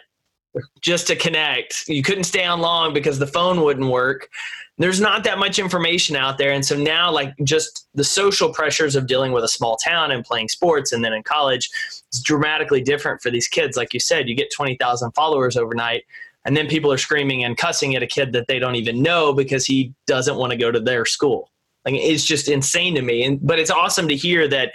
just 0.81 1.07
to 1.07 1.15
connect. 1.15 1.87
You 1.87 2.03
couldn't 2.03 2.23
stay 2.23 2.43
on 2.43 2.59
long 2.59 2.93
because 2.93 3.19
the 3.19 3.27
phone 3.27 3.61
wouldn't 3.61 3.89
work. 3.89 4.29
There's 4.77 5.01
not 5.01 5.23
that 5.25 5.39
much 5.39 5.59
information 5.59 6.15
out 6.15 6.37
there. 6.37 6.51
And 6.51 6.65
so 6.65 6.77
now, 6.77 7.11
like, 7.11 7.33
just 7.43 7.87
the 7.93 8.03
social 8.03 8.53
pressures 8.53 8.95
of 8.95 9.07
dealing 9.07 9.33
with 9.33 9.43
a 9.43 9.47
small 9.47 9.75
town 9.77 10.11
and 10.11 10.23
playing 10.23 10.47
sports 10.47 10.93
and 10.93 11.03
then 11.03 11.13
in 11.13 11.21
college 11.23 11.69
is 12.13 12.21
dramatically 12.21 12.81
different 12.81 13.21
for 13.21 13.29
these 13.29 13.47
kids. 13.47 13.75
Like 13.75 13.93
you 13.93 13.99
said, 13.99 14.29
you 14.29 14.35
get 14.35 14.53
20,000 14.53 15.11
followers 15.11 15.57
overnight, 15.57 16.05
and 16.45 16.55
then 16.55 16.67
people 16.67 16.91
are 16.93 16.97
screaming 16.97 17.43
and 17.43 17.57
cussing 17.57 17.95
at 17.95 18.03
a 18.03 18.07
kid 18.07 18.31
that 18.31 18.47
they 18.47 18.57
don't 18.57 18.75
even 18.75 19.01
know 19.01 19.33
because 19.33 19.65
he 19.65 19.93
doesn't 20.07 20.37
want 20.37 20.51
to 20.51 20.57
go 20.57 20.71
to 20.71 20.79
their 20.79 21.05
school. 21.05 21.51
Like, 21.83 21.95
it's 21.95 22.23
just 22.23 22.47
insane 22.47 22.95
to 22.95 23.01
me. 23.01 23.23
And, 23.23 23.39
but 23.45 23.59
it's 23.59 23.71
awesome 23.71 24.07
to 24.07 24.15
hear 24.15 24.47
that 24.47 24.71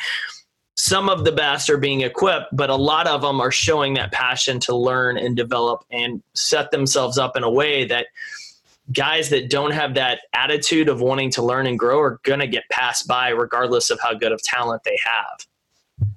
some 0.85 1.09
of 1.09 1.25
the 1.25 1.33
best 1.33 1.71
are 1.71 1.79
being 1.79 2.03
equipped, 2.03 2.55
but 2.55 2.69
a 2.69 2.75
lot 2.75 3.07
of 3.07 3.23
them 3.23 3.41
are 3.41 3.51
showing 3.51 3.95
that 3.95 4.13
passion 4.13 4.61
to 4.61 4.77
learn 4.77 5.17
and 5.17 5.35
develop 5.35 5.83
and 5.91 6.23
set 6.35 6.71
themselves 6.73 7.17
up 7.17 7.39
in 7.39 7.43
a 7.43 7.51
way 7.51 7.87
that 7.87 8.09
guys 8.93 9.31
that 9.31 9.49
don't 9.49 9.71
have 9.71 9.95
that 9.95 10.21
attitude 10.35 10.91
of 10.91 11.01
wanting 11.01 11.31
to 11.31 11.43
learn 11.43 11.67
and 11.67 11.79
grow 11.79 11.99
are 12.01 12.21
going 12.25 12.39
to 12.39 12.47
get 12.47 12.65
passed 12.71 13.09
by 13.09 13.31
regardless 13.31 13.89
of 13.89 13.99
how 14.03 14.13
good 14.13 14.31
of 14.31 14.43
talent 14.43 14.83
they 14.85 14.99
have. 15.07 16.11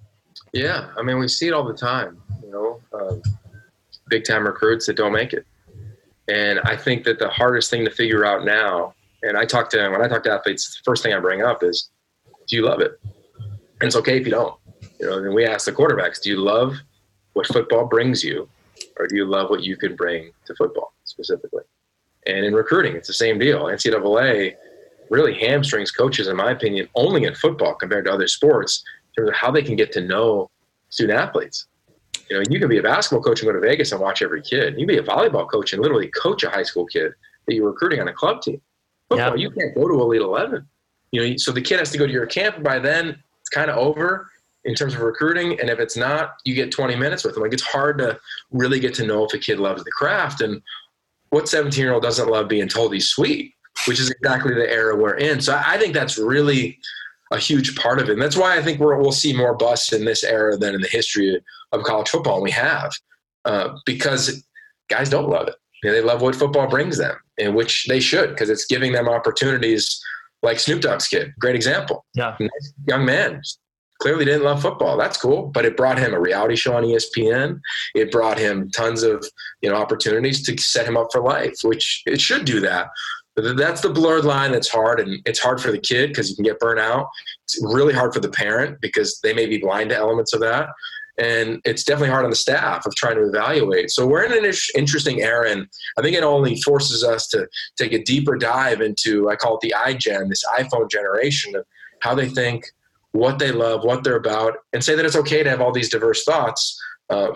Yeah, 0.51 0.89
I 0.97 1.01
mean, 1.01 1.17
we 1.17 1.29
see 1.29 1.47
it 1.47 1.53
all 1.53 1.63
the 1.63 1.73
time, 1.73 2.21
you 2.43 2.51
know, 2.51 2.81
um, 2.91 3.21
big 4.09 4.25
time 4.25 4.45
recruits 4.45 4.85
that 4.87 4.97
don't 4.97 5.13
make 5.13 5.31
it. 5.31 5.45
And 6.27 6.59
I 6.65 6.75
think 6.75 7.05
that 7.05 7.19
the 7.19 7.29
hardest 7.29 7.69
thing 7.69 7.85
to 7.85 7.91
figure 7.91 8.25
out 8.25 8.43
now, 8.43 8.95
and 9.23 9.37
I 9.37 9.45
talk 9.45 9.69
to 9.69 9.87
when 9.87 10.01
I 10.01 10.09
talk 10.09 10.23
to 10.23 10.31
athletes, 10.33 10.75
the 10.75 10.83
first 10.83 11.03
thing 11.03 11.13
I 11.13 11.21
bring 11.21 11.41
up 11.41 11.63
is, 11.63 11.89
do 12.47 12.57
you 12.57 12.65
love 12.65 12.81
it? 12.81 12.99
And 13.79 13.87
it's 13.87 13.95
okay 13.95 14.17
if 14.19 14.25
you 14.25 14.31
don't. 14.31 14.55
You 14.99 15.07
know, 15.07 15.17
and 15.17 15.33
we 15.33 15.45
ask 15.45 15.65
the 15.65 15.71
quarterbacks, 15.71 16.21
do 16.21 16.29
you 16.29 16.37
love 16.37 16.75
what 17.33 17.47
football 17.47 17.85
brings 17.85 18.23
you, 18.23 18.49
or 18.97 19.07
do 19.07 19.15
you 19.15 19.25
love 19.25 19.49
what 19.49 19.63
you 19.63 19.77
can 19.77 19.95
bring 19.95 20.31
to 20.45 20.55
football 20.55 20.93
specifically? 21.03 21.63
And 22.25 22.45
in 22.45 22.53
recruiting, 22.53 22.95
it's 22.95 23.07
the 23.07 23.13
same 23.13 23.37
deal. 23.39 23.65
NCAA 23.65 24.55
really 25.09 25.33
hamstrings 25.33 25.91
coaches, 25.91 26.27
in 26.27 26.35
my 26.35 26.51
opinion, 26.51 26.89
only 26.95 27.23
in 27.23 27.33
football 27.35 27.75
compared 27.75 28.05
to 28.05 28.11
other 28.11 28.27
sports 28.27 28.83
in 29.09 29.23
terms 29.23 29.29
of 29.29 29.35
how 29.35 29.51
they 29.51 29.61
can 29.61 29.75
get 29.75 29.91
to 29.93 30.01
know 30.01 30.49
student 30.89 31.19
athletes. 31.19 31.67
You 32.29 32.37
know, 32.37 32.43
you 32.49 32.59
can 32.59 32.67
be 32.67 32.79
a 32.79 32.83
basketball 32.83 33.23
coach 33.23 33.41
and 33.41 33.47
go 33.47 33.53
to 33.53 33.65
Vegas 33.65 33.91
and 33.91 34.01
watch 34.01 34.21
every 34.21 34.41
kid. 34.41 34.73
You 34.73 34.85
can 34.85 34.87
be 34.87 34.97
a 34.97 35.03
volleyball 35.03 35.49
coach 35.49 35.73
and 35.73 35.81
literally 35.81 36.07
coach 36.07 36.43
a 36.43 36.49
high 36.49 36.63
school 36.63 36.85
kid 36.85 37.13
that 37.45 37.55
you're 37.55 37.67
recruiting 37.67 38.01
on 38.01 38.09
a 38.09 38.13
club 38.13 38.41
team. 38.41 38.59
Football, 39.09 39.37
you 39.37 39.49
can't 39.51 39.73
go 39.73 39.87
to 39.87 39.93
Elite 40.01 40.21
11. 40.21 40.67
You 41.11 41.29
know, 41.29 41.37
so 41.37 41.53
the 41.53 41.61
kid 41.61 41.79
has 41.79 41.91
to 41.91 41.97
go 41.97 42.05
to 42.05 42.11
your 42.11 42.25
camp. 42.25 42.61
By 42.61 42.79
then, 42.79 43.23
it's 43.47 43.55
kind 43.55 43.71
of 43.71 43.77
over 43.77 44.29
in 44.65 44.75
terms 44.75 44.93
of 44.93 44.99
recruiting. 44.99 45.59
And 45.59 45.69
if 45.69 45.79
it's 45.79 45.95
not, 45.95 46.35
you 46.43 46.53
get 46.53 46.71
20 46.71 46.95
minutes 46.95 47.23
with 47.23 47.33
them. 47.33 47.43
Like 47.43 47.53
it's 47.53 47.63
hard 47.63 47.97
to 47.99 48.19
really 48.51 48.79
get 48.79 48.93
to 48.95 49.05
know 49.05 49.23
if 49.23 49.33
a 49.33 49.37
kid 49.37 49.59
loves 49.59 49.83
the 49.83 49.91
craft. 49.91 50.41
And 50.41 50.61
what 51.29 51.47
17 51.47 51.81
year 51.81 51.93
old 51.93 52.03
doesn't 52.03 52.29
love 52.29 52.49
being 52.49 52.67
told 52.67 52.93
he's 52.93 53.07
sweet, 53.07 53.53
which 53.87 53.99
is 53.99 54.11
exactly 54.11 54.53
the 54.53 54.69
era 54.69 54.95
we're 54.95 55.15
in. 55.15 55.39
So 55.39 55.59
I 55.65 55.77
think 55.77 55.93
that's 55.93 56.17
really 56.17 56.77
a 57.31 57.37
huge 57.37 57.77
part 57.77 57.99
of 57.99 58.09
it. 58.09 58.13
And 58.13 58.21
that's 58.21 58.37
why 58.37 58.57
I 58.57 58.61
think 58.61 58.79
we 58.79 58.85
will 58.85 59.11
see 59.11 59.35
more 59.35 59.55
busts 59.55 59.93
in 59.93 60.03
this 60.03 60.23
era 60.23 60.57
than 60.57 60.75
in 60.75 60.81
the 60.81 60.87
history 60.87 61.41
of 61.71 61.83
college 61.83 62.09
football. 62.09 62.35
And 62.35 62.43
we 62.43 62.51
have 62.51 62.91
uh, 63.45 63.77
because 63.85 64.43
guys 64.89 65.09
don't 65.09 65.29
love 65.29 65.47
it. 65.47 65.55
You 65.83 65.89
know, 65.89 65.95
they 65.95 66.01
love 66.01 66.21
what 66.21 66.35
football 66.35 66.67
brings 66.67 66.97
them, 66.97 67.15
and 67.37 67.55
which 67.55 67.85
they 67.87 67.99
should 67.99 68.29
because 68.29 68.49
it's 68.49 68.65
giving 68.65 68.93
them 68.93 69.07
opportunities. 69.07 70.01
Like 70.43 70.59
Snoop 70.59 70.81
Dogg's 70.81 71.07
kid, 71.07 71.33
great 71.39 71.55
example. 71.55 72.05
Yeah, 72.13 72.35
nice 72.39 72.73
young 72.87 73.05
man, 73.05 73.41
clearly 73.99 74.25
didn't 74.25 74.43
love 74.43 74.61
football. 74.61 74.97
That's 74.97 75.17
cool, 75.17 75.47
but 75.47 75.65
it 75.65 75.77
brought 75.77 75.97
him 75.97 76.13
a 76.13 76.19
reality 76.19 76.55
show 76.55 76.75
on 76.75 76.83
ESPN. 76.83 77.59
It 77.95 78.11
brought 78.11 78.37
him 78.37 78.69
tons 78.71 79.03
of 79.03 79.25
you 79.61 79.69
know 79.69 79.75
opportunities 79.75 80.45
to 80.45 80.57
set 80.61 80.87
him 80.87 80.97
up 80.97 81.07
for 81.11 81.21
life, 81.21 81.55
which 81.63 82.03
it 82.05 82.21
should 82.21 82.45
do 82.45 82.59
that. 82.61 82.89
But 83.35 83.55
that's 83.55 83.81
the 83.81 83.89
blurred 83.89 84.25
line 84.25 84.51
that's 84.51 84.69
hard, 84.69 84.99
and 84.99 85.21
it's 85.25 85.39
hard 85.39 85.61
for 85.61 85.71
the 85.71 85.79
kid 85.79 86.09
because 86.09 86.29
you 86.29 86.35
can 86.35 86.45
get 86.45 86.59
burnt 86.59 86.79
out. 86.79 87.07
It's 87.45 87.59
really 87.61 87.93
hard 87.93 88.13
for 88.13 88.19
the 88.19 88.29
parent 88.29 88.79
because 88.81 89.19
they 89.21 89.33
may 89.33 89.45
be 89.45 89.59
blind 89.59 89.89
to 89.89 89.95
elements 89.95 90.33
of 90.33 90.39
that 90.41 90.69
and 91.17 91.61
it's 91.65 91.83
definitely 91.83 92.09
hard 92.09 92.25
on 92.25 92.29
the 92.29 92.35
staff 92.35 92.85
of 92.85 92.95
trying 92.95 93.15
to 93.15 93.27
evaluate. 93.27 93.89
So 93.89 94.05
we're 94.05 94.23
in 94.23 94.33
an 94.33 94.53
interesting 94.75 95.21
era, 95.21 95.49
and 95.49 95.67
I 95.97 96.01
think 96.01 96.15
it 96.15 96.23
only 96.23 96.61
forces 96.61 97.03
us 97.03 97.27
to 97.29 97.47
take 97.77 97.93
a 97.93 98.03
deeper 98.03 98.35
dive 98.37 98.81
into 98.81 99.29
I 99.29 99.35
call 99.35 99.55
it 99.57 99.61
the 99.61 99.73
iGen, 99.77 100.29
this 100.29 100.43
iPhone 100.57 100.89
generation 100.89 101.55
of 101.55 101.65
how 102.01 102.13
they 102.13 102.29
think, 102.29 102.65
what 103.11 103.39
they 103.39 103.51
love, 103.51 103.83
what 103.83 104.03
they're 104.03 104.15
about, 104.15 104.57
and 104.73 104.83
say 104.83 104.95
that 104.95 105.05
it's 105.05 105.15
okay 105.15 105.43
to 105.43 105.49
have 105.49 105.61
all 105.61 105.71
these 105.71 105.89
diverse 105.89 106.23
thoughts, 106.23 106.79
uh, 107.09 107.29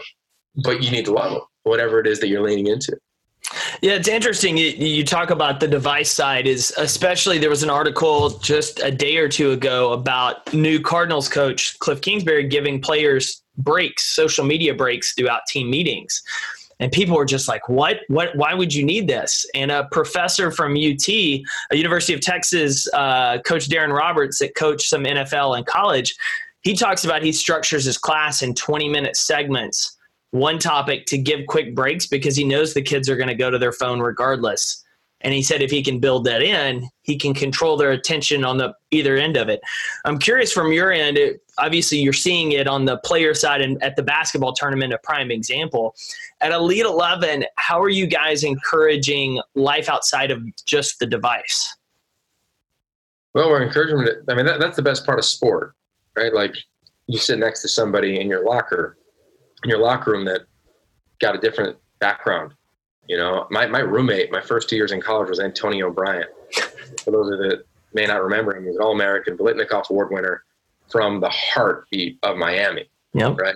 but 0.63 0.83
you 0.83 0.91
need 0.91 1.05
to 1.05 1.13
love 1.13 1.31
them, 1.31 1.41
whatever 1.63 1.99
it 1.99 2.07
is 2.07 2.19
that 2.19 2.27
you're 2.27 2.43
leaning 2.43 2.67
into. 2.67 2.95
Yeah, 3.81 3.93
it's 3.93 4.07
interesting. 4.07 4.57
You, 4.57 4.67
you, 4.67 5.03
talk 5.03 5.31
about 5.31 5.59
the 5.59 5.67
device 5.67 6.11
side. 6.11 6.45
Is 6.45 6.71
especially 6.77 7.39
there 7.39 7.49
was 7.49 7.63
an 7.63 7.69
article 7.69 8.29
just 8.39 8.79
a 8.79 8.91
day 8.91 9.17
or 9.17 9.27
two 9.27 9.51
ago 9.51 9.93
about 9.93 10.53
new 10.53 10.79
Cardinals 10.79 11.27
coach 11.27 11.77
Cliff 11.79 11.99
Kingsbury 12.01 12.47
giving 12.47 12.79
players 12.79 13.41
breaks, 13.63 14.03
social 14.03 14.45
media 14.45 14.73
breaks 14.73 15.13
throughout 15.13 15.45
team 15.47 15.69
meetings. 15.69 16.21
And 16.79 16.91
people 16.91 17.15
were 17.15 17.25
just 17.25 17.47
like, 17.47 17.69
"What? 17.69 17.99
What? 18.07 18.35
Why 18.35 18.55
would 18.55 18.73
you 18.73 18.83
need 18.83 19.07
this?" 19.07 19.45
And 19.53 19.71
a 19.71 19.87
professor 19.91 20.49
from 20.49 20.71
UT, 20.75 21.07
a 21.07 21.43
University 21.75 22.13
of 22.13 22.21
Texas, 22.21 22.87
uh, 22.93 23.37
Coach 23.45 23.69
Darren 23.69 23.95
Roberts, 23.95 24.39
that 24.39 24.55
coached 24.55 24.89
some 24.89 25.05
NFL 25.05 25.57
and 25.57 25.65
college, 25.65 26.15
he 26.61 26.75
talks 26.75 27.05
about 27.05 27.23
he 27.23 27.31
structures 27.31 27.85
his 27.85 27.97
class 27.97 28.41
in 28.41 28.55
20 28.55 28.89
minute 28.89 29.15
segments, 29.15 29.97
one 30.31 30.59
topic 30.59 31.05
to 31.07 31.17
give 31.17 31.45
quick 31.47 31.75
breaks 31.75 32.07
because 32.07 32.35
he 32.35 32.43
knows 32.43 32.73
the 32.73 32.81
kids 32.81 33.09
are 33.09 33.15
going 33.15 33.27
to 33.27 33.35
go 33.35 33.51
to 33.51 33.59
their 33.59 33.71
phone 33.71 33.99
regardless. 33.99 34.83
And 35.23 35.33
he 35.33 35.43
said 35.43 35.61
if 35.61 35.71
he 35.71 35.83
can 35.83 35.99
build 35.99 36.25
that 36.25 36.41
in, 36.41 36.89
he 37.03 37.17
can 37.17 37.33
control 37.33 37.77
their 37.77 37.91
attention 37.91 38.43
on 38.43 38.57
the 38.57 38.73
either 38.89 39.17
end 39.17 39.37
of 39.37 39.49
it. 39.49 39.61
I'm 40.03 40.17
curious 40.17 40.51
from 40.51 40.71
your 40.71 40.91
end. 40.91 41.17
Obviously, 41.61 41.99
you're 41.99 42.13
seeing 42.13 42.53
it 42.53 42.67
on 42.67 42.85
the 42.85 42.97
player 42.97 43.33
side 43.33 43.61
and 43.61 43.81
at 43.83 43.95
the 43.95 44.03
basketball 44.03 44.53
tournament, 44.53 44.93
a 44.93 44.97
prime 44.99 45.31
example. 45.31 45.95
At 46.41 46.51
Elite 46.51 46.85
Eleven, 46.85 47.45
how 47.57 47.81
are 47.81 47.89
you 47.89 48.07
guys 48.07 48.43
encouraging 48.43 49.41
life 49.55 49.89
outside 49.89 50.31
of 50.31 50.43
just 50.65 50.99
the 50.99 51.05
device? 51.05 51.77
Well, 53.33 53.49
we're 53.49 53.63
encouraging 53.63 53.99
I 54.27 54.33
mean, 54.33 54.45
that, 54.45 54.59
that's 54.59 54.75
the 54.75 54.81
best 54.81 55.05
part 55.05 55.19
of 55.19 55.25
sport, 55.25 55.75
right? 56.17 56.33
Like 56.33 56.55
you 57.07 57.17
sit 57.17 57.39
next 57.39 57.61
to 57.61 57.69
somebody 57.69 58.19
in 58.19 58.27
your 58.27 58.43
locker, 58.43 58.97
in 59.63 59.69
your 59.69 59.79
locker 59.79 60.11
room 60.11 60.25
that 60.25 60.41
got 61.19 61.35
a 61.35 61.37
different 61.37 61.77
background 61.99 62.53
you 63.11 63.17
know, 63.17 63.45
my, 63.49 63.67
my 63.67 63.79
roommate, 63.79 64.31
my 64.31 64.39
first 64.39 64.69
two 64.69 64.77
years 64.77 64.93
in 64.93 65.01
college 65.01 65.27
was 65.27 65.41
Antonio 65.41 65.91
Bryant. 65.91 66.29
For 67.03 67.11
those 67.11 67.29
of 67.31 67.39
that 67.39 67.65
may 67.93 68.05
not 68.05 68.23
remember 68.23 68.55
him, 68.55 68.63
he 68.63 68.69
was 68.69 68.77
an 68.77 68.83
All 68.83 68.93
American, 68.93 69.37
Biletnikoff 69.37 69.89
Award 69.89 70.11
winner 70.11 70.45
from 70.91 71.19
the 71.19 71.29
heartbeat 71.29 72.19
of 72.23 72.37
Miami. 72.37 72.89
Yep. 73.13 73.37
Right. 73.37 73.55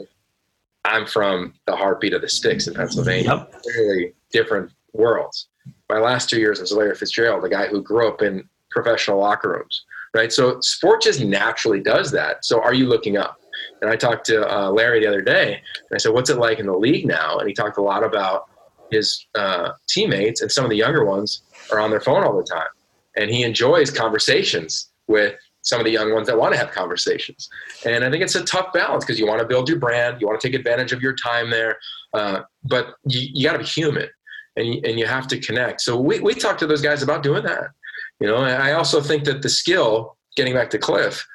I'm 0.83 1.05
from 1.05 1.53
the 1.65 1.75
heartbeat 1.75 2.13
of 2.13 2.21
the 2.21 2.29
sticks 2.29 2.67
in 2.67 2.73
Pennsylvania. 2.73 3.47
Yep. 3.53 3.63
Really 3.65 4.13
different 4.31 4.71
worlds. 4.93 5.47
My 5.89 5.99
last 5.99 6.29
two 6.29 6.39
years 6.39 6.59
was 6.59 6.71
Larry 6.71 6.95
Fitzgerald, 6.95 7.43
the 7.43 7.49
guy 7.49 7.67
who 7.67 7.81
grew 7.81 8.07
up 8.07 8.21
in 8.21 8.47
professional 8.69 9.19
locker 9.19 9.51
rooms. 9.51 9.83
Right. 10.13 10.31
So 10.31 10.59
sport 10.61 11.01
just 11.01 11.21
naturally 11.21 11.81
does 11.81 12.11
that. 12.11 12.45
So 12.45 12.61
are 12.61 12.73
you 12.73 12.87
looking 12.87 13.17
up? 13.17 13.37
And 13.81 13.89
I 13.89 13.95
talked 13.95 14.25
to 14.27 14.49
uh, 14.49 14.69
Larry 14.69 15.01
the 15.01 15.07
other 15.07 15.21
day, 15.21 15.53
and 15.53 15.95
I 15.95 15.97
said, 15.97 16.13
"What's 16.13 16.29
it 16.29 16.37
like 16.37 16.59
in 16.59 16.65
the 16.65 16.77
league 16.77 17.05
now?" 17.05 17.37
And 17.37 17.47
he 17.47 17.53
talked 17.53 17.77
a 17.77 17.81
lot 17.81 18.03
about 18.03 18.49
his 18.91 19.25
uh, 19.35 19.71
teammates 19.87 20.41
and 20.41 20.51
some 20.51 20.63
of 20.63 20.69
the 20.69 20.77
younger 20.77 21.05
ones 21.05 21.41
are 21.71 21.79
on 21.79 21.89
their 21.89 21.99
phone 21.99 22.23
all 22.23 22.37
the 22.37 22.43
time. 22.43 22.67
And 23.15 23.29
he 23.29 23.43
enjoys 23.43 23.91
conversations 23.91 24.89
with 25.07 25.35
some 25.65 25.79
of 25.79 25.85
the 25.85 25.91
young 25.91 26.13
ones 26.13 26.27
that 26.27 26.37
want 26.37 26.53
to 26.53 26.59
have 26.59 26.71
conversations. 26.71 27.49
And 27.85 28.03
I 28.03 28.09
think 28.09 28.23
it's 28.23 28.35
a 28.35 28.45
tough 28.45 28.71
balance 28.73 29.03
because 29.03 29.19
you 29.19 29.27
want 29.27 29.41
to 29.41 29.47
build 29.47 29.67
your 29.67 29.79
brand, 29.79 30.21
you 30.21 30.27
want 30.27 30.39
to 30.39 30.47
take 30.47 30.57
advantage 30.57 30.93
of 30.93 31.01
your 31.01 31.15
time 31.15 31.49
there, 31.49 31.77
uh, 32.13 32.41
but 32.63 32.95
you, 33.07 33.27
you 33.33 33.43
got 33.43 33.53
to 33.53 33.59
be 33.59 33.65
human 33.65 34.07
and 34.55 34.67
you, 34.67 34.81
and 34.85 34.99
you 34.99 35.05
have 35.05 35.27
to 35.27 35.39
connect. 35.39 35.81
So 35.81 35.99
we, 35.99 36.19
we 36.19 36.33
talk 36.33 36.57
to 36.59 36.67
those 36.67 36.81
guys 36.81 37.03
about 37.03 37.23
doing 37.23 37.43
that. 37.43 37.71
You 38.19 38.27
know, 38.27 38.37
I 38.37 38.73
also 38.73 39.01
think 39.01 39.25
that 39.25 39.41
the 39.41 39.49
skill, 39.49 40.17
getting 40.37 40.53
back 40.53 40.69
to 40.69 40.77
Cliff, 40.77 41.25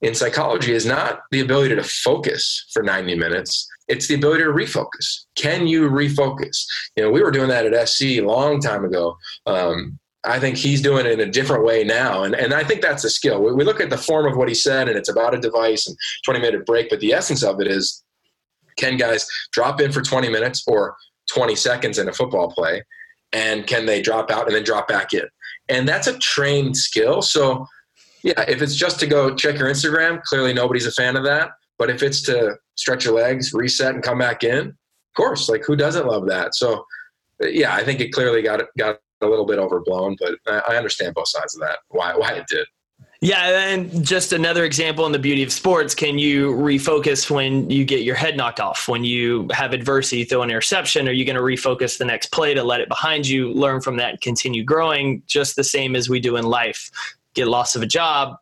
in 0.00 0.14
psychology 0.14 0.72
is 0.72 0.86
not 0.86 1.20
the 1.30 1.40
ability 1.40 1.74
to 1.74 1.82
focus 1.82 2.66
for 2.72 2.82
90 2.82 3.16
minutes 3.16 3.68
it's 3.90 4.06
the 4.06 4.14
ability 4.14 4.44
to 4.44 4.50
refocus. 4.50 5.26
Can 5.34 5.66
you 5.66 5.90
refocus? 5.90 6.64
You 6.96 7.04
know, 7.04 7.10
we 7.10 7.22
were 7.22 7.32
doing 7.32 7.48
that 7.48 7.66
at 7.66 7.88
SC 7.88 8.02
a 8.02 8.20
long 8.20 8.60
time 8.60 8.84
ago. 8.84 9.16
Um, 9.46 9.98
I 10.24 10.38
think 10.38 10.56
he's 10.56 10.82
doing 10.82 11.06
it 11.06 11.12
in 11.12 11.20
a 11.20 11.30
different 11.30 11.64
way 11.64 11.82
now. 11.82 12.24
And, 12.24 12.34
and 12.34 12.52
I 12.52 12.62
think 12.62 12.82
that's 12.82 13.04
a 13.04 13.10
skill. 13.10 13.42
We, 13.42 13.52
we 13.52 13.64
look 13.64 13.80
at 13.80 13.90
the 13.90 13.96
form 13.96 14.26
of 14.26 14.36
what 14.36 14.48
he 14.48 14.54
said, 14.54 14.88
and 14.88 14.98
it's 14.98 15.08
about 15.08 15.34
a 15.34 15.38
device 15.38 15.86
and 15.86 15.96
20 16.24 16.40
minute 16.40 16.66
break, 16.66 16.90
but 16.90 17.00
the 17.00 17.12
essence 17.12 17.42
of 17.42 17.60
it 17.60 17.66
is 17.66 18.04
can 18.76 18.96
guys 18.96 19.26
drop 19.52 19.80
in 19.80 19.92
for 19.92 20.02
20 20.02 20.28
minutes 20.28 20.64
or 20.66 20.96
20 21.32 21.54
seconds 21.56 21.98
in 21.98 22.08
a 22.08 22.12
football 22.12 22.50
play? 22.50 22.82
And 23.32 23.66
can 23.66 23.86
they 23.86 24.02
drop 24.02 24.30
out 24.30 24.46
and 24.46 24.54
then 24.54 24.64
drop 24.64 24.88
back 24.88 25.12
in? 25.14 25.22
And 25.68 25.88
that's 25.88 26.06
a 26.06 26.18
trained 26.18 26.76
skill. 26.76 27.22
So, 27.22 27.66
yeah, 28.22 28.44
if 28.48 28.60
it's 28.60 28.74
just 28.74 28.98
to 29.00 29.06
go 29.06 29.34
check 29.34 29.58
your 29.58 29.68
Instagram, 29.68 30.22
clearly 30.22 30.52
nobody's 30.52 30.86
a 30.86 30.92
fan 30.92 31.16
of 31.16 31.24
that. 31.24 31.50
But 31.78 31.90
if 31.90 32.02
it's 32.02 32.22
to 32.22 32.56
stretch 32.74 33.04
your 33.04 33.14
legs, 33.14 33.54
reset, 33.54 33.94
and 33.94 34.02
come 34.02 34.18
back 34.18 34.44
in, 34.44 34.68
of 34.68 35.14
course, 35.16 35.48
like 35.48 35.64
who 35.64 35.76
doesn't 35.76 36.06
love 36.06 36.26
that? 36.26 36.54
So, 36.54 36.84
yeah, 37.40 37.74
I 37.74 37.84
think 37.84 38.00
it 38.00 38.12
clearly 38.12 38.42
got 38.42 38.62
got 38.76 38.98
a 39.20 39.26
little 39.26 39.46
bit 39.46 39.58
overblown, 39.58 40.16
but 40.18 40.36
I 40.46 40.76
understand 40.76 41.14
both 41.14 41.28
sides 41.28 41.54
of 41.54 41.60
that. 41.60 41.80
Why 41.88 42.14
why 42.16 42.32
it 42.32 42.46
did. 42.48 42.66
Yeah, 43.22 43.68
and 43.68 44.02
just 44.02 44.32
another 44.32 44.64
example 44.64 45.04
in 45.04 45.12
the 45.12 45.18
beauty 45.18 45.42
of 45.42 45.52
sports. 45.52 45.94
Can 45.94 46.18
you 46.18 46.52
refocus 46.52 47.30
when 47.30 47.68
you 47.68 47.84
get 47.84 48.02
your 48.02 48.14
head 48.14 48.34
knocked 48.34 48.60
off? 48.60 48.88
When 48.88 49.04
you 49.04 49.46
have 49.52 49.74
adversity, 49.74 50.24
throw 50.24 50.40
an 50.40 50.48
interception, 50.48 51.06
are 51.06 51.12
you 51.12 51.26
going 51.26 51.36
to 51.36 51.42
refocus 51.42 51.98
the 51.98 52.06
next 52.06 52.32
play 52.32 52.54
to 52.54 52.64
let 52.64 52.80
it 52.80 52.88
behind 52.88 53.28
you, 53.28 53.52
learn 53.52 53.82
from 53.82 53.98
that, 53.98 54.22
continue 54.22 54.64
growing? 54.64 55.22
Just 55.26 55.54
the 55.54 55.64
same 55.64 55.96
as 55.96 56.08
we 56.08 56.18
do 56.18 56.36
in 56.36 56.46
life. 56.46 56.90
Get 57.34 57.46
loss 57.46 57.76
of 57.76 57.82
a 57.82 57.86
job, 57.86 58.38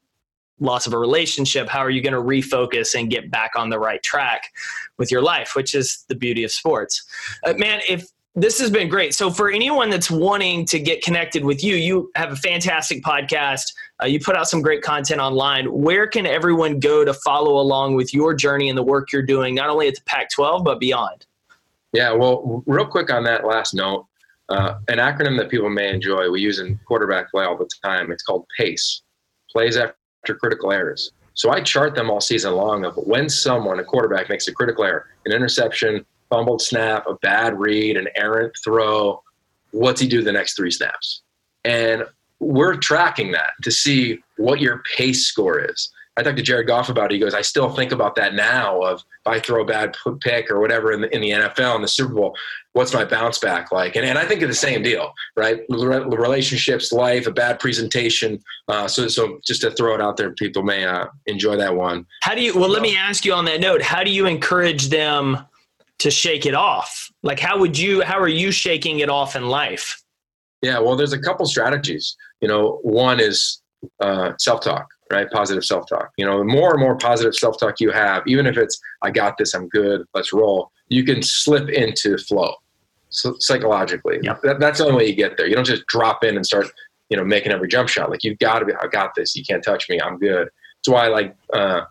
loss 0.60 0.86
of 0.86 0.92
a 0.92 0.98
relationship, 0.98 1.68
how 1.68 1.80
are 1.80 1.90
you 1.90 2.00
going 2.00 2.12
to 2.12 2.20
refocus 2.20 2.94
and 2.98 3.10
get 3.10 3.32
back 3.32 3.52
on 3.56 3.70
the 3.70 3.80
right 3.80 4.02
track 4.04 4.52
with 4.96 5.10
your 5.10 5.22
life, 5.22 5.52
which 5.54 5.74
is 5.74 6.04
the 6.08 6.14
beauty 6.14 6.44
of 6.44 6.52
sports. 6.52 7.04
Uh, 7.44 7.54
man, 7.54 7.80
if 7.88 8.06
this 8.40 8.58
has 8.60 8.70
been 8.70 8.88
great. 8.88 9.14
So, 9.14 9.30
for 9.30 9.50
anyone 9.50 9.90
that's 9.90 10.10
wanting 10.10 10.64
to 10.66 10.78
get 10.78 11.02
connected 11.02 11.44
with 11.44 11.62
you, 11.62 11.74
you 11.76 12.10
have 12.14 12.32
a 12.32 12.36
fantastic 12.36 13.02
podcast. 13.02 13.72
Uh, 14.02 14.06
you 14.06 14.20
put 14.20 14.36
out 14.36 14.48
some 14.48 14.62
great 14.62 14.82
content 14.82 15.20
online. 15.20 15.66
Where 15.72 16.06
can 16.06 16.26
everyone 16.26 16.78
go 16.78 17.04
to 17.04 17.12
follow 17.12 17.58
along 17.58 17.94
with 17.94 18.14
your 18.14 18.34
journey 18.34 18.68
and 18.68 18.78
the 18.78 18.82
work 18.82 19.12
you're 19.12 19.22
doing, 19.22 19.54
not 19.54 19.68
only 19.68 19.88
at 19.88 19.94
the 19.94 20.02
Pac 20.02 20.30
12, 20.30 20.64
but 20.64 20.80
beyond? 20.80 21.26
Yeah, 21.92 22.12
well, 22.12 22.62
real 22.66 22.86
quick 22.86 23.10
on 23.10 23.24
that 23.24 23.46
last 23.46 23.74
note, 23.74 24.06
uh, 24.48 24.78
an 24.88 24.98
acronym 24.98 25.36
that 25.38 25.50
people 25.50 25.70
may 25.70 25.92
enjoy, 25.92 26.30
we 26.30 26.40
use 26.40 26.58
in 26.58 26.78
quarterback 26.86 27.30
play 27.30 27.44
all 27.44 27.56
the 27.56 27.68
time. 27.84 28.10
It's 28.12 28.22
called 28.22 28.46
PACE, 28.56 29.02
plays 29.50 29.76
after 29.76 30.34
critical 30.34 30.70
errors. 30.70 31.12
So 31.34 31.50
I 31.50 31.60
chart 31.60 31.94
them 31.94 32.10
all 32.10 32.20
season 32.20 32.54
long 32.54 32.84
of 32.84 32.96
when 32.96 33.28
someone, 33.28 33.78
a 33.78 33.84
quarterback, 33.84 34.28
makes 34.28 34.48
a 34.48 34.52
critical 34.52 34.84
error, 34.84 35.06
an 35.24 35.32
interception, 35.32 36.04
fumbled 36.30 36.62
snap, 36.62 37.06
a 37.06 37.14
bad 37.14 37.58
read, 37.58 37.96
an 37.96 38.08
errant 38.14 38.54
throw, 38.62 39.22
what's 39.70 40.00
he 40.00 40.08
do 40.08 40.22
the 40.22 40.32
next 40.32 40.56
three 40.56 40.70
snaps? 40.70 41.22
And 41.64 42.04
we're 42.40 42.76
tracking 42.76 43.32
that 43.32 43.52
to 43.62 43.70
see 43.70 44.20
what 44.36 44.60
your 44.60 44.82
pace 44.96 45.26
score 45.26 45.58
is. 45.58 45.90
I 46.18 46.22
talked 46.22 46.36
to 46.36 46.42
Jared 46.42 46.66
Goff 46.66 46.88
about 46.88 47.12
it. 47.12 47.14
He 47.14 47.20
goes, 47.20 47.32
I 47.32 47.42
still 47.42 47.70
think 47.70 47.92
about 47.92 48.16
that 48.16 48.34
now 48.34 48.82
of 48.82 48.98
if 48.98 49.26
I 49.26 49.38
throw 49.38 49.62
a 49.62 49.64
bad 49.64 49.96
pick 50.20 50.50
or 50.50 50.58
whatever 50.58 50.90
in 50.90 51.00
the, 51.02 51.14
in 51.14 51.20
the 51.20 51.30
NFL 51.30 51.76
in 51.76 51.82
the 51.82 51.86
Super 51.86 52.12
Bowl, 52.12 52.36
what's 52.72 52.92
my 52.92 53.04
bounce 53.04 53.38
back 53.38 53.70
like? 53.70 53.94
And, 53.94 54.04
and 54.04 54.18
I 54.18 54.24
think 54.24 54.42
of 54.42 54.48
the 54.48 54.54
same 54.54 54.82
deal, 54.82 55.12
right? 55.36 55.60
Relationships, 55.68 56.90
life, 56.90 57.28
a 57.28 57.30
bad 57.30 57.60
presentation. 57.60 58.42
Uh, 58.66 58.88
so, 58.88 59.06
so 59.06 59.38
just 59.44 59.60
to 59.60 59.70
throw 59.70 59.94
it 59.94 60.00
out 60.00 60.16
there, 60.16 60.32
people 60.32 60.64
may 60.64 60.84
uh, 60.84 61.06
enjoy 61.26 61.56
that 61.56 61.76
one. 61.76 62.04
How 62.22 62.34
do 62.34 62.42
you, 62.42 62.52
well, 62.58 62.68
let 62.68 62.82
me 62.82 62.96
ask 62.96 63.24
you 63.24 63.32
on 63.32 63.44
that 63.44 63.60
note, 63.60 63.80
how 63.80 64.02
do 64.02 64.10
you 64.10 64.26
encourage 64.26 64.88
them 64.88 65.38
to 65.98 66.10
shake 66.10 66.46
it 66.46 66.54
off? 66.54 67.10
Like, 67.22 67.40
how 67.40 67.58
would 67.58 67.78
you, 67.78 68.02
how 68.02 68.18
are 68.18 68.28
you 68.28 68.50
shaking 68.50 69.00
it 69.00 69.08
off 69.08 69.36
in 69.36 69.48
life? 69.48 70.02
Yeah, 70.62 70.78
well, 70.80 70.96
there's 70.96 71.12
a 71.12 71.20
couple 71.20 71.46
strategies. 71.46 72.16
You 72.40 72.48
know, 72.48 72.80
one 72.82 73.20
is 73.20 73.62
uh, 74.00 74.32
self 74.38 74.60
talk 74.60 74.88
right? 75.10 75.30
Positive 75.30 75.64
self 75.64 75.88
talk. 75.88 76.10
You 76.16 76.26
know, 76.26 76.38
the 76.38 76.44
more 76.44 76.72
and 76.72 76.80
more 76.80 76.96
positive 76.96 77.34
self 77.34 77.58
talk 77.58 77.80
you 77.80 77.90
have, 77.90 78.22
even 78.26 78.46
if 78.46 78.56
it's, 78.56 78.80
I 79.02 79.10
got 79.10 79.38
this, 79.38 79.54
I'm 79.54 79.68
good, 79.68 80.04
let's 80.14 80.32
roll, 80.32 80.70
you 80.88 81.04
can 81.04 81.22
slip 81.22 81.68
into 81.68 82.18
flow 82.18 82.54
so 83.10 83.34
psychologically. 83.38 84.18
Yep. 84.22 84.42
That, 84.42 84.60
that's 84.60 84.78
the 84.78 84.86
only 84.86 84.96
way 84.96 85.06
you 85.06 85.14
get 85.14 85.36
there. 85.36 85.46
You 85.46 85.54
don't 85.54 85.64
just 85.64 85.86
drop 85.86 86.24
in 86.24 86.36
and 86.36 86.44
start, 86.44 86.66
you 87.08 87.16
know, 87.16 87.24
making 87.24 87.52
every 87.52 87.68
jump 87.68 87.88
shot. 87.88 88.10
Like 88.10 88.22
you've 88.22 88.38
got 88.38 88.58
to 88.58 88.66
be, 88.66 88.72
I 88.74 88.86
got 88.86 89.14
this. 89.14 89.34
You 89.34 89.44
can't 89.44 89.62
touch 89.62 89.88
me. 89.88 90.00
I'm 90.00 90.18
good. 90.18 90.48
That's 90.78 90.94
why 90.94 91.08
like 91.08 91.34
uh, 91.52 91.82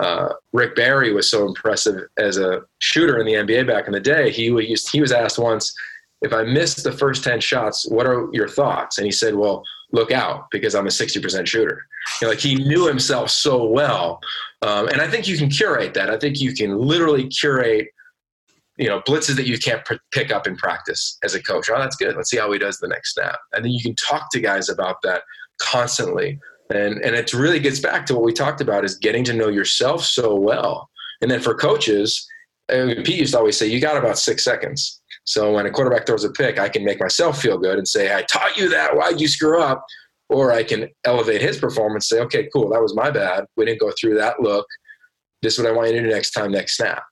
uh, 0.00 0.32
Rick 0.52 0.76
Barry 0.76 1.12
was 1.12 1.30
so 1.30 1.46
impressive 1.46 2.02
as 2.18 2.38
a 2.38 2.62
shooter 2.78 3.18
in 3.18 3.26
the 3.26 3.34
NBA 3.34 3.66
back 3.66 3.86
in 3.86 3.92
the 3.92 4.00
day. 4.00 4.30
He 4.30 4.50
was 4.50 4.88
he 4.88 5.00
was 5.00 5.12
asked 5.12 5.38
once, 5.38 5.74
if 6.22 6.32
I 6.32 6.42
missed 6.42 6.82
the 6.84 6.92
first 6.92 7.24
ten 7.24 7.40
shots, 7.40 7.88
what 7.88 8.06
are 8.06 8.28
your 8.32 8.48
thoughts? 8.48 8.98
And 8.98 9.04
he 9.04 9.12
said, 9.12 9.34
well, 9.34 9.62
look 9.92 10.12
out 10.12 10.46
because 10.50 10.74
I'm 10.74 10.86
a 10.86 10.90
60% 10.90 11.46
shooter. 11.46 11.84
You 12.20 12.26
know, 12.26 12.30
like 12.30 12.38
he 12.38 12.54
knew 12.54 12.86
himself 12.86 13.28
so 13.30 13.64
well. 13.64 14.20
Um, 14.62 14.88
and 14.88 15.00
I 15.00 15.08
think 15.08 15.26
you 15.26 15.36
can 15.36 15.50
curate 15.50 15.94
that. 15.94 16.10
I 16.10 16.16
think 16.16 16.40
you 16.40 16.54
can 16.54 16.78
literally 16.78 17.26
curate 17.26 17.88
you 18.80 18.88
know, 18.88 19.00
blitzes 19.02 19.36
that 19.36 19.46
you 19.46 19.58
can't 19.58 19.84
pr- 19.84 19.94
pick 20.10 20.32
up 20.32 20.46
in 20.46 20.56
practice 20.56 21.18
as 21.22 21.34
a 21.34 21.42
coach. 21.42 21.68
Oh, 21.70 21.78
that's 21.78 21.96
good. 21.96 22.16
Let's 22.16 22.30
see 22.30 22.38
how 22.38 22.50
he 22.50 22.58
does 22.58 22.78
the 22.78 22.88
next 22.88 23.12
snap. 23.12 23.38
And 23.52 23.62
then 23.62 23.72
you 23.72 23.82
can 23.82 23.94
talk 23.94 24.30
to 24.32 24.40
guys 24.40 24.70
about 24.70 25.02
that 25.02 25.22
constantly. 25.60 26.38
And, 26.70 26.98
and 27.02 27.14
it 27.16 27.32
really 27.32 27.58
gets 27.58 27.80
back 27.80 28.06
to 28.06 28.14
what 28.14 28.24
we 28.24 28.32
talked 28.32 28.60
about 28.60 28.84
is 28.84 28.96
getting 28.96 29.24
to 29.24 29.32
know 29.32 29.48
yourself 29.48 30.04
so 30.04 30.34
well. 30.34 30.88
And 31.20 31.30
then 31.30 31.40
for 31.40 31.54
coaches, 31.54 32.26
uh, 32.72 32.94
Pete 33.04 33.18
used 33.18 33.32
to 33.32 33.38
always 33.38 33.58
say, 33.58 33.66
you 33.66 33.80
got 33.80 33.96
about 33.96 34.18
six 34.18 34.44
seconds. 34.44 35.02
So 35.24 35.52
when 35.52 35.66
a 35.66 35.70
quarterback 35.70 36.06
throws 36.06 36.24
a 36.24 36.30
pick, 36.30 36.58
I 36.58 36.68
can 36.68 36.84
make 36.84 37.00
myself 37.00 37.40
feel 37.40 37.58
good 37.58 37.78
and 37.78 37.86
say, 37.86 38.14
I 38.14 38.22
taught 38.22 38.56
you 38.56 38.68
that. 38.70 38.96
Why'd 38.96 39.20
you 39.20 39.28
screw 39.28 39.60
up? 39.60 39.84
Or 40.28 40.52
I 40.52 40.62
can 40.62 40.88
elevate 41.04 41.42
his 41.42 41.58
performance, 41.58 42.08
say, 42.08 42.20
okay, 42.20 42.48
cool, 42.52 42.70
that 42.70 42.80
was 42.80 42.94
my 42.94 43.10
bad. 43.10 43.46
We 43.56 43.64
didn't 43.64 43.80
go 43.80 43.92
through 44.00 44.14
that 44.18 44.40
look. 44.40 44.66
This 45.42 45.54
is 45.54 45.64
what 45.64 45.68
I 45.68 45.74
want 45.74 45.88
you 45.88 45.94
to 45.94 46.02
do 46.02 46.08
next 46.08 46.30
time, 46.30 46.52
next 46.52 46.76
snap 46.76 47.02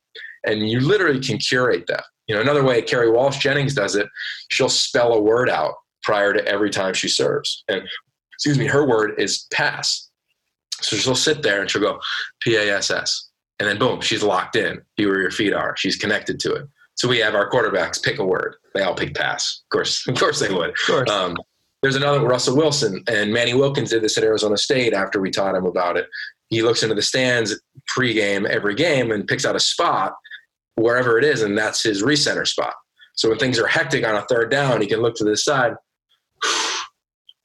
and 0.46 0.68
you 0.68 0.80
literally 0.80 1.20
can 1.20 1.38
curate 1.38 1.86
that. 1.88 2.04
You 2.26 2.34
know, 2.34 2.40
another 2.40 2.64
way 2.64 2.82
Kerri 2.82 3.12
Walsh 3.12 3.38
Jennings 3.38 3.74
does 3.74 3.94
it, 3.96 4.08
she'll 4.50 4.68
spell 4.68 5.14
a 5.14 5.20
word 5.20 5.48
out 5.48 5.74
prior 6.02 6.32
to 6.32 6.46
every 6.46 6.70
time 6.70 6.94
she 6.94 7.08
serves. 7.08 7.64
And 7.68 7.82
excuse 8.38 8.56
me, 8.56 8.66
her 8.66 8.86
word 8.86 9.14
is 9.18 9.46
pass. 9.52 10.10
So 10.80 10.94
she'll 10.96 11.16
sit 11.16 11.42
there 11.42 11.60
and 11.60 11.68
she'll 11.68 11.82
go 11.82 12.00
P 12.40 12.54
A 12.54 12.76
S 12.76 12.90
S. 12.90 13.30
And 13.58 13.68
then 13.68 13.78
boom, 13.78 14.00
she's 14.00 14.22
locked 14.22 14.54
in. 14.54 14.80
Be 14.96 15.06
where 15.06 15.20
your 15.20 15.32
feet 15.32 15.52
are. 15.52 15.76
She's 15.76 15.96
connected 15.96 16.38
to 16.40 16.54
it. 16.54 16.68
So 16.94 17.08
we 17.08 17.18
have 17.18 17.34
our 17.34 17.50
quarterbacks 17.50 18.02
pick 18.02 18.20
a 18.20 18.24
word. 18.24 18.56
They 18.74 18.82
all 18.82 18.94
pick 18.94 19.14
pass. 19.14 19.62
Of 19.64 19.70
course, 19.70 20.06
of 20.08 20.16
course 20.16 20.38
they 20.38 20.52
would. 20.54 20.70
Of 20.70 20.86
course. 20.86 21.10
Um, 21.10 21.36
there's 21.82 21.96
another 21.96 22.20
Russell 22.20 22.56
Wilson 22.56 23.02
and 23.08 23.32
Manny 23.32 23.54
Wilkins 23.54 23.90
did 23.90 24.02
this 24.02 24.18
at 24.18 24.24
Arizona 24.24 24.56
State 24.56 24.94
after 24.94 25.20
we 25.20 25.30
taught 25.30 25.54
him 25.54 25.66
about 25.66 25.96
it. 25.96 26.08
He 26.48 26.62
looks 26.62 26.82
into 26.82 26.94
the 26.94 27.02
stands 27.02 27.60
pregame 27.96 28.48
every 28.48 28.74
game 28.74 29.10
and 29.10 29.26
picks 29.26 29.44
out 29.44 29.56
a 29.56 29.60
spot 29.60 30.14
wherever 30.76 31.18
it 31.18 31.24
is, 31.24 31.42
and 31.42 31.58
that's 31.58 31.82
his 31.82 32.02
recenter 32.02 32.46
spot. 32.46 32.74
So 33.14 33.28
when 33.28 33.38
things 33.38 33.58
are 33.58 33.66
hectic 33.66 34.06
on 34.06 34.14
a 34.14 34.22
third 34.22 34.50
down, 34.50 34.80
he 34.80 34.86
can 34.86 35.02
look 35.02 35.16
to 35.16 35.24
the 35.24 35.36
side. 35.36 35.74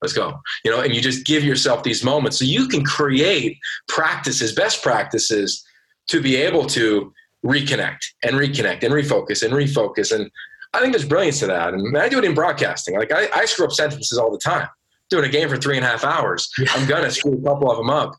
Let's 0.04 0.12
go. 0.12 0.38
You 0.66 0.72
know, 0.72 0.82
and 0.82 0.94
you 0.94 1.00
just 1.00 1.26
give 1.26 1.46
yourself 1.46 1.82
these 1.82 2.04
moments 2.04 2.38
so 2.38 2.44
you 2.44 2.68
can 2.68 2.84
create 2.84 3.58
practices, 3.88 4.54
best 4.54 4.84
practices 4.84 5.66
to 6.08 6.22
be 6.22 6.36
able 6.36 6.66
to 6.66 7.14
reconnect 7.46 8.00
and 8.22 8.36
reconnect 8.36 8.84
and 8.84 8.94
refocus 8.94 9.44
and 9.44 9.54
refocus. 9.54 10.14
And 10.14 10.30
I 10.74 10.82
think 10.82 10.92
there's 10.92 11.08
brilliance 11.08 11.40
to 11.40 11.48
that. 11.48 11.74
And 11.74 11.98
I 11.98 12.10
do 12.10 12.18
it 12.18 12.26
in 12.26 12.34
broadcasting. 12.34 12.98
Like 12.98 13.14
I, 13.14 13.30
I 13.34 13.46
screw 13.46 13.66
up 13.66 13.72
sentences 13.72 14.18
all 14.18 14.30
the 14.30 14.38
time. 14.40 14.68
Doing 15.10 15.24
a 15.24 15.30
game 15.30 15.48
for 15.48 15.56
three 15.56 15.78
and 15.78 15.86
a 15.86 15.88
half 15.88 16.04
hours, 16.04 16.50
I'm 16.72 16.86
gonna 16.86 17.12
screw 17.12 17.40
a 17.40 17.42
couple 17.42 17.72
of 17.72 17.78
them 17.78 17.90
up. 17.90 18.14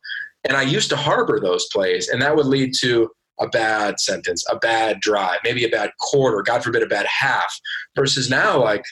And 0.44 0.56
I 0.56 0.62
used 0.62 0.88
to 0.88 0.96
harbor 0.96 1.38
those 1.38 1.66
plays, 1.70 2.08
and 2.08 2.22
that 2.22 2.34
would 2.34 2.46
lead 2.46 2.74
to 2.80 3.10
a 3.40 3.48
bad 3.48 4.00
sentence, 4.00 4.42
a 4.50 4.56
bad 4.56 5.00
drive, 5.00 5.40
maybe 5.44 5.64
a 5.64 5.68
bad 5.68 5.90
quarter, 5.98 6.40
God 6.42 6.64
forbid, 6.64 6.82
a 6.82 6.86
bad 6.86 7.06
half. 7.06 7.52
Versus 7.94 8.30
now, 8.30 8.62
like 8.62 8.84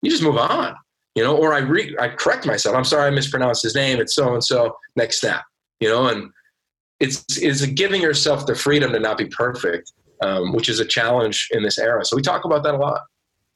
you 0.00 0.10
just 0.10 0.22
move 0.22 0.36
on, 0.36 0.76
you 1.14 1.22
know. 1.22 1.36
Or 1.36 1.54
I 1.54 1.58
re- 1.58 1.96
I 1.98 2.08
correct 2.08 2.46
myself. 2.46 2.76
I'm 2.76 2.84
sorry, 2.84 3.06
I 3.06 3.10
mispronounced 3.10 3.62
his 3.62 3.74
name. 3.74 4.00
It's 4.00 4.14
so 4.14 4.34
and 4.34 4.42
so. 4.42 4.76
Next 4.96 5.20
snap, 5.20 5.44
you 5.80 5.88
know. 5.88 6.08
And 6.08 6.30
it's 7.00 7.38
is 7.38 7.64
giving 7.66 8.02
yourself 8.02 8.46
the 8.46 8.54
freedom 8.54 8.92
to 8.92 9.00
not 9.00 9.18
be 9.18 9.26
perfect, 9.26 9.92
um, 10.22 10.52
which 10.52 10.68
is 10.68 10.80
a 10.80 10.84
challenge 10.84 11.48
in 11.52 11.62
this 11.62 11.78
era. 11.78 12.04
So 12.04 12.16
we 12.16 12.22
talk 12.22 12.44
about 12.44 12.62
that 12.64 12.74
a 12.74 12.78
lot. 12.78 13.02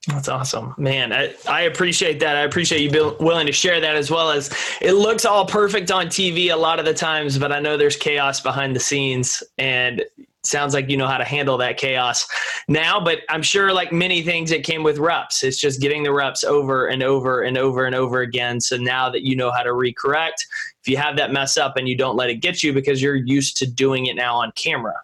That's 0.06 0.28
awesome, 0.28 0.74
man. 0.76 1.12
I, 1.12 1.34
I 1.48 1.62
appreciate 1.62 2.20
that. 2.20 2.36
I 2.36 2.40
appreciate 2.40 2.82
you 2.82 2.90
being 2.90 3.16
willing 3.20 3.46
to 3.46 3.52
share 3.52 3.80
that 3.80 3.96
as 3.96 4.10
well 4.10 4.30
as 4.30 4.50
it 4.82 4.92
looks 4.92 5.24
all 5.24 5.46
perfect 5.46 5.90
on 5.90 6.08
TV 6.08 6.52
a 6.52 6.56
lot 6.56 6.78
of 6.78 6.84
the 6.84 6.92
times, 6.92 7.38
but 7.38 7.52
I 7.52 7.60
know 7.60 7.78
there's 7.78 7.96
chaos 7.96 8.40
behind 8.40 8.76
the 8.76 8.80
scenes 8.80 9.42
and 9.56 10.04
sounds 10.46 10.74
like 10.74 10.90
you 10.90 10.96
know 10.96 11.06
how 11.06 11.18
to 11.18 11.24
handle 11.24 11.56
that 11.58 11.76
chaos 11.76 12.26
now. 12.68 13.00
But 13.00 13.20
I'm 13.28 13.42
sure, 13.42 13.72
like 13.72 13.92
many 13.92 14.22
things, 14.22 14.50
it 14.50 14.64
came 14.64 14.82
with 14.82 14.98
reps. 14.98 15.42
It's 15.42 15.58
just 15.58 15.80
getting 15.80 16.02
the 16.02 16.12
reps 16.12 16.44
over 16.44 16.86
and 16.86 17.02
over 17.02 17.42
and 17.42 17.58
over 17.58 17.86
and 17.86 17.94
over 17.94 18.20
again. 18.20 18.60
So 18.60 18.76
now 18.76 19.10
that 19.10 19.22
you 19.22 19.36
know 19.36 19.50
how 19.50 19.62
to 19.62 19.70
recorrect, 19.70 20.44
if 20.80 20.88
you 20.88 20.96
have 20.96 21.16
that 21.16 21.32
mess 21.32 21.56
up 21.56 21.76
and 21.76 21.88
you 21.88 21.96
don't 21.96 22.16
let 22.16 22.30
it 22.30 22.36
get 22.36 22.62
you 22.62 22.72
because 22.72 23.00
you're 23.02 23.16
used 23.16 23.56
to 23.58 23.66
doing 23.66 24.06
it 24.06 24.16
now 24.16 24.36
on 24.36 24.52
camera. 24.52 24.94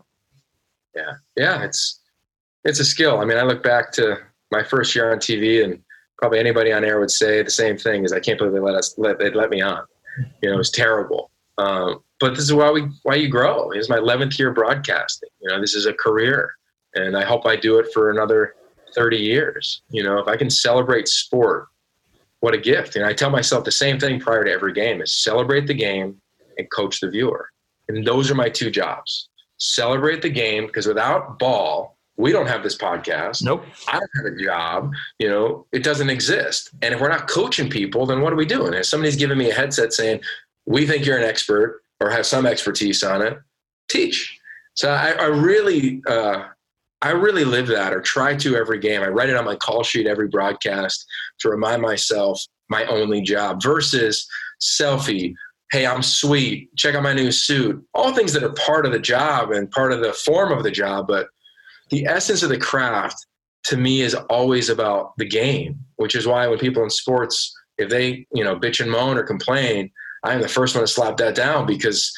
Yeah, 0.95 1.13
yeah, 1.37 1.65
it's 1.65 2.01
it's 2.65 2.81
a 2.81 2.85
skill. 2.85 3.21
I 3.21 3.25
mean, 3.25 3.39
I 3.39 3.43
look 3.43 3.63
back 3.63 3.93
to 3.93 4.19
my 4.51 4.63
first 4.63 4.95
year 4.95 5.13
on 5.13 5.19
TV, 5.19 5.65
and 5.65 5.81
probably 6.19 6.39
anybody 6.39 6.73
on 6.73 6.85
air 6.85 7.01
would 7.01 7.11
say 7.11 7.43
the 7.43 7.51
same 7.51 7.77
thing: 7.77 8.05
is 8.05 8.13
I 8.13 8.21
can't 8.21 8.39
believe 8.39 8.53
they 8.53 8.61
let 8.61 8.75
us 8.75 8.95
let 8.99 9.19
they 9.19 9.31
let 9.31 9.51
me 9.51 9.61
on. 9.61 9.85
You 10.43 10.51
know, 10.51 10.55
it 10.55 10.59
was 10.59 10.71
terrible. 10.71 11.31
Um, 11.59 12.03
but 12.21 12.35
this 12.35 12.45
is 12.45 12.53
why 12.53 12.71
we 12.71 12.83
why 13.03 13.15
you 13.17 13.29
grow. 13.29 13.71
It's 13.71 13.89
my 13.89 13.99
11th 13.99 14.39
year 14.39 14.53
broadcasting. 14.53 15.31
You 15.41 15.49
know, 15.49 15.61
this 15.61 15.75
is 15.75 15.87
a 15.87 15.93
career, 15.93 16.53
and 16.95 17.17
I 17.17 17.25
hope 17.25 17.47
I 17.47 17.57
do 17.57 17.79
it 17.79 17.93
for 17.93 18.11
another 18.11 18.55
30 18.95 19.17
years. 19.17 19.83
You 19.91 20.05
know, 20.05 20.19
if 20.19 20.29
I 20.29 20.37
can 20.37 20.51
celebrate 20.51 21.09
sport, 21.09 21.69
what 22.41 22.55
a 22.55 22.59
gift! 22.59 22.97
And 22.97 23.05
I 23.05 23.15
tell 23.15 23.31
myself 23.31 23.65
the 23.65 23.73
same 23.73 23.99
thing 23.99 24.21
prior 24.21 24.45
to 24.45 24.53
every 24.53 24.73
game: 24.73 25.01
is 25.01 25.17
celebrate 25.17 25.67
the 25.67 25.75
game 25.75 26.21
and 26.59 26.71
coach 26.71 27.01
the 27.01 27.11
viewer. 27.11 27.49
And 27.89 28.07
those 28.07 28.31
are 28.31 28.35
my 28.35 28.49
two 28.49 28.71
jobs. 28.71 29.29
Celebrate 29.57 30.23
the 30.23 30.31
game 30.31 30.67
because 30.67 30.87
without 30.87 31.39
ball, 31.39 31.97
we 32.17 32.33
don't 32.33 32.47
have 32.47 32.63
this 32.63 32.77
podcast. 32.77 33.43
Nope. 33.43 33.65
I 33.89 33.99
don't 33.99 34.11
have 34.17 34.33
a 34.33 34.45
job. 34.45 34.93
You 35.19 35.29
know, 35.29 35.67
it 35.73 35.83
doesn't 35.83 36.09
exist. 36.09 36.71
And 36.83 36.95
if 36.95 37.01
we're 37.01 37.09
not 37.09 37.29
coaching 37.29 37.69
people, 37.69 38.07
then 38.07 38.21
what 38.21 38.33
are 38.33 38.37
we 38.37 38.47
doing? 38.47 38.75
If 38.75 38.87
somebody's 38.87 39.17
giving 39.17 39.39
me 39.39 39.51
a 39.51 39.55
headset 39.55 39.93
saying, 39.93 40.21
we 40.67 40.87
think 40.87 41.05
you're 41.05 41.19
an 41.19 41.25
expert 41.25 41.83
or 42.01 42.11
have 42.11 42.27
some 42.27 42.47
expertise 42.47 43.03
on 43.03 43.23
it, 43.23 43.39
teach. 43.89 44.39
So 44.75 44.91
I, 44.91 45.11
I 45.11 45.27
really, 45.27 46.03
uh, 46.09 46.45
I 47.03 47.11
really 47.11 47.45
live 47.45 47.67
that 47.69 47.93
or 47.93 48.01
try 48.01 48.35
to 48.37 48.57
every 48.57 48.79
game. 48.79 49.03
I 49.03 49.09
write 49.09 49.31
it 49.31 49.37
on 49.37 49.45
my 49.45 49.57
call 49.57 49.83
sheet 49.83 50.07
every 50.07 50.29
broadcast 50.29 51.07
to 51.41 51.49
remind 51.49 51.83
myself 51.83 52.43
my 52.69 52.85
only 52.87 53.23
job 53.23 53.63
versus 53.63 54.27
selfie. 54.61 55.35
Hey, 55.73 55.87
I'm 55.87 56.03
sweet. 56.03 56.75
Check 56.77 56.95
out 56.95 57.03
my 57.03 57.13
new 57.13 57.33
suit. 57.33 57.83
All 57.95 58.13
things 58.13 58.33
that 58.33 58.43
are 58.43 58.53
part 58.53 58.87
of 58.87 58.93
the 58.93 58.99
job 58.99 59.51
and 59.51 59.71
part 59.71 59.93
of 59.93 60.01
the 60.01 60.13
form 60.13 60.53
of 60.53 60.63
the 60.63 60.71
job, 60.71 61.07
but 61.07 61.29
the 61.91 62.07
essence 62.07 62.43
of 62.43 62.49
the 62.49 62.59
craft 62.59 63.27
to 63.65 63.77
me 63.77 64.01
is 64.01 64.15
always 64.15 64.69
about 64.69 65.13
the 65.17 65.27
game, 65.27 65.79
which 65.97 66.15
is 66.15 66.27
why 66.27 66.47
when 66.47 66.59
people 66.59 66.83
in 66.83 66.91
sports, 66.91 67.55
if 67.79 67.89
they, 67.89 68.27
you 68.33 68.45
know, 68.45 68.57
bitch 68.57 68.81
and 68.81 68.91
moan 68.91 69.17
or 69.17 69.23
complain, 69.23 69.91
I 70.23 70.35
am 70.35 70.43
the 70.43 70.49
first 70.49 70.75
one 70.75 70.85
to 70.85 70.89
slap 70.89 71.17
that 71.19 71.35
down 71.35 71.67
because 71.67 72.13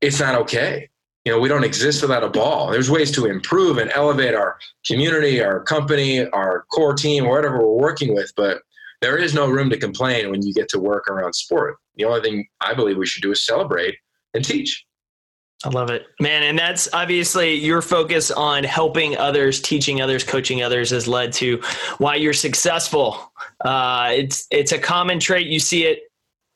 it's 0.00 0.20
not 0.20 0.34
okay. 0.42 0.88
You 1.24 1.32
know, 1.32 1.38
we 1.38 1.48
don't 1.48 1.64
exist 1.64 2.00
without 2.00 2.24
a 2.24 2.30
ball. 2.30 2.70
There's 2.70 2.90
ways 2.90 3.10
to 3.12 3.26
improve 3.26 3.78
and 3.78 3.90
elevate 3.94 4.34
our 4.34 4.58
community, 4.86 5.42
our 5.42 5.60
company, 5.60 6.26
our 6.28 6.64
core 6.72 6.94
team, 6.94 7.26
whatever 7.26 7.58
we're 7.58 7.82
working 7.82 8.14
with, 8.14 8.32
but 8.36 8.62
there 9.02 9.18
is 9.18 9.34
no 9.34 9.48
room 9.48 9.70
to 9.70 9.78
complain 9.78 10.30
when 10.30 10.42
you 10.42 10.54
get 10.54 10.68
to 10.70 10.78
work 10.78 11.08
around 11.08 11.34
sport. 11.34 11.76
The 11.96 12.04
only 12.04 12.20
thing 12.22 12.48
I 12.60 12.74
believe 12.74 12.96
we 12.96 13.06
should 13.06 13.22
do 13.22 13.32
is 13.32 13.44
celebrate 13.44 13.96
and 14.34 14.44
teach. 14.44 14.86
I 15.62 15.68
love 15.68 15.90
it, 15.90 16.06
man. 16.20 16.42
And 16.42 16.58
that's 16.58 16.88
obviously 16.94 17.52
your 17.52 17.82
focus 17.82 18.30
on 18.30 18.64
helping 18.64 19.18
others, 19.18 19.60
teaching 19.60 20.00
others, 20.00 20.24
coaching 20.24 20.62
others 20.62 20.88
has 20.88 21.06
led 21.06 21.34
to 21.34 21.60
why 21.98 22.14
you're 22.14 22.32
successful. 22.32 23.30
Uh, 23.62 24.08
it's 24.12 24.46
it's 24.50 24.72
a 24.72 24.78
common 24.78 25.20
trait. 25.20 25.48
You 25.48 25.60
see 25.60 25.84
it 25.84 26.09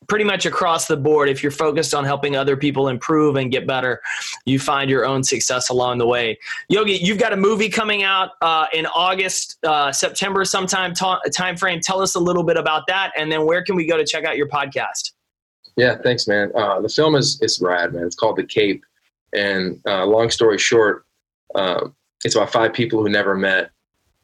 pretty 0.08 0.24
much 0.24 0.46
across 0.46 0.86
the 0.86 0.96
board. 0.96 1.28
If 1.28 1.42
you're 1.42 1.52
focused 1.52 1.94
on 1.94 2.04
helping 2.04 2.36
other 2.36 2.56
people 2.56 2.88
improve 2.88 3.36
and 3.36 3.50
get 3.50 3.66
better, 3.66 4.00
you 4.44 4.58
find 4.58 4.90
your 4.90 5.04
own 5.04 5.22
success 5.22 5.68
along 5.68 5.98
the 5.98 6.06
way. 6.06 6.38
Yogi, 6.68 6.94
you've 6.94 7.18
got 7.18 7.32
a 7.32 7.36
movie 7.36 7.68
coming 7.68 8.02
out 8.02 8.30
uh, 8.42 8.66
in 8.72 8.86
August, 8.86 9.58
uh, 9.64 9.92
September, 9.92 10.44
sometime 10.44 10.94
ta- 10.94 11.20
time 11.34 11.56
frame. 11.56 11.80
Tell 11.80 12.00
us 12.00 12.14
a 12.14 12.20
little 12.20 12.42
bit 12.42 12.56
about 12.56 12.86
that, 12.88 13.12
and 13.16 13.30
then 13.30 13.46
where 13.46 13.62
can 13.62 13.76
we 13.76 13.86
go 13.86 13.96
to 13.96 14.04
check 14.04 14.24
out 14.24 14.36
your 14.36 14.48
podcast? 14.48 15.12
Yeah, 15.76 15.96
thanks, 16.02 16.28
man. 16.28 16.52
Uh, 16.54 16.80
the 16.80 16.88
film 16.88 17.16
is 17.16 17.38
it's 17.42 17.60
rad, 17.60 17.94
man. 17.94 18.04
It's 18.04 18.14
called 18.14 18.36
The 18.36 18.44
Cape 18.44 18.84
and 19.34 19.80
uh, 19.86 20.06
long 20.06 20.30
story 20.30 20.58
short, 20.58 21.04
uh, 21.54 21.88
it's 22.24 22.36
about 22.36 22.52
five 22.52 22.72
people 22.72 23.02
who 23.02 23.08
never 23.08 23.34
met 23.34 23.70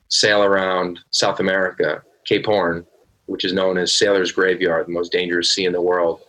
sail 0.08 0.42
around 0.42 1.00
South 1.10 1.40
America, 1.40 2.02
Cape 2.24 2.46
Horn, 2.46 2.86
which 3.30 3.44
is 3.44 3.52
known 3.52 3.78
as 3.78 3.92
Sailor's 3.92 4.32
Graveyard, 4.32 4.88
the 4.88 4.92
most 4.92 5.12
dangerous 5.12 5.54
sea 5.54 5.64
in 5.64 5.72
the 5.72 5.80
world. 5.80 6.20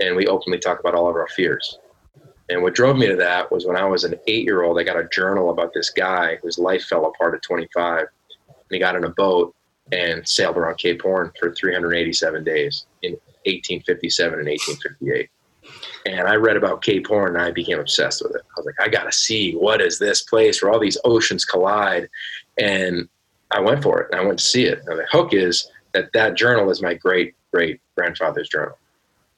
and 0.00 0.14
we 0.16 0.26
openly 0.26 0.58
talk 0.58 0.78
about 0.80 0.94
all 0.94 1.08
of 1.08 1.16
our 1.16 1.28
fears. 1.28 1.78
And 2.48 2.62
what 2.62 2.74
drove 2.74 2.96
me 2.96 3.06
to 3.06 3.16
that 3.16 3.50
was 3.50 3.66
when 3.66 3.76
I 3.76 3.84
was 3.84 4.04
an 4.04 4.14
eight 4.26 4.44
year 4.44 4.62
old, 4.62 4.78
I 4.78 4.84
got 4.84 4.98
a 4.98 5.08
journal 5.08 5.50
about 5.50 5.72
this 5.72 5.90
guy 5.90 6.36
whose 6.42 6.58
life 6.58 6.84
fell 6.84 7.06
apart 7.06 7.34
at 7.34 7.42
25. 7.42 8.00
And 8.48 8.56
he 8.70 8.78
got 8.78 8.96
in 8.96 9.04
a 9.04 9.10
boat 9.10 9.54
and 9.92 10.28
sailed 10.28 10.56
around 10.56 10.78
Cape 10.78 11.02
Horn 11.02 11.32
for 11.38 11.54
387 11.54 12.44
days 12.44 12.86
in 13.02 13.12
1857 13.46 14.38
and 14.38 14.48
1858. 14.48 15.30
And 16.06 16.28
I 16.28 16.34
read 16.34 16.56
about 16.56 16.82
Cape 16.82 17.06
Horn 17.06 17.36
and 17.36 17.44
I 17.44 17.50
became 17.50 17.80
obsessed 17.80 18.22
with 18.22 18.34
it. 18.34 18.42
I 18.42 18.54
was 18.60 18.66
like, 18.66 18.80
I 18.80 18.88
got 18.88 19.04
to 19.04 19.12
see 19.12 19.54
what 19.54 19.80
is 19.80 19.98
this 19.98 20.22
place 20.22 20.62
where 20.62 20.72
all 20.72 20.80
these 20.80 20.98
oceans 21.04 21.44
collide. 21.44 22.08
And 22.58 23.08
I 23.50 23.60
went 23.60 23.82
for 23.82 24.00
it 24.02 24.08
and 24.10 24.20
I 24.20 24.24
went 24.24 24.38
to 24.40 24.44
see 24.44 24.64
it. 24.64 24.80
And 24.86 24.98
the 24.98 25.06
hook 25.10 25.32
is 25.32 25.68
that 25.94 26.12
that 26.12 26.34
journal 26.34 26.70
is 26.70 26.82
my 26.82 26.94
great 26.94 27.34
great 27.52 27.80
grandfather's 27.96 28.48
journal. 28.48 28.76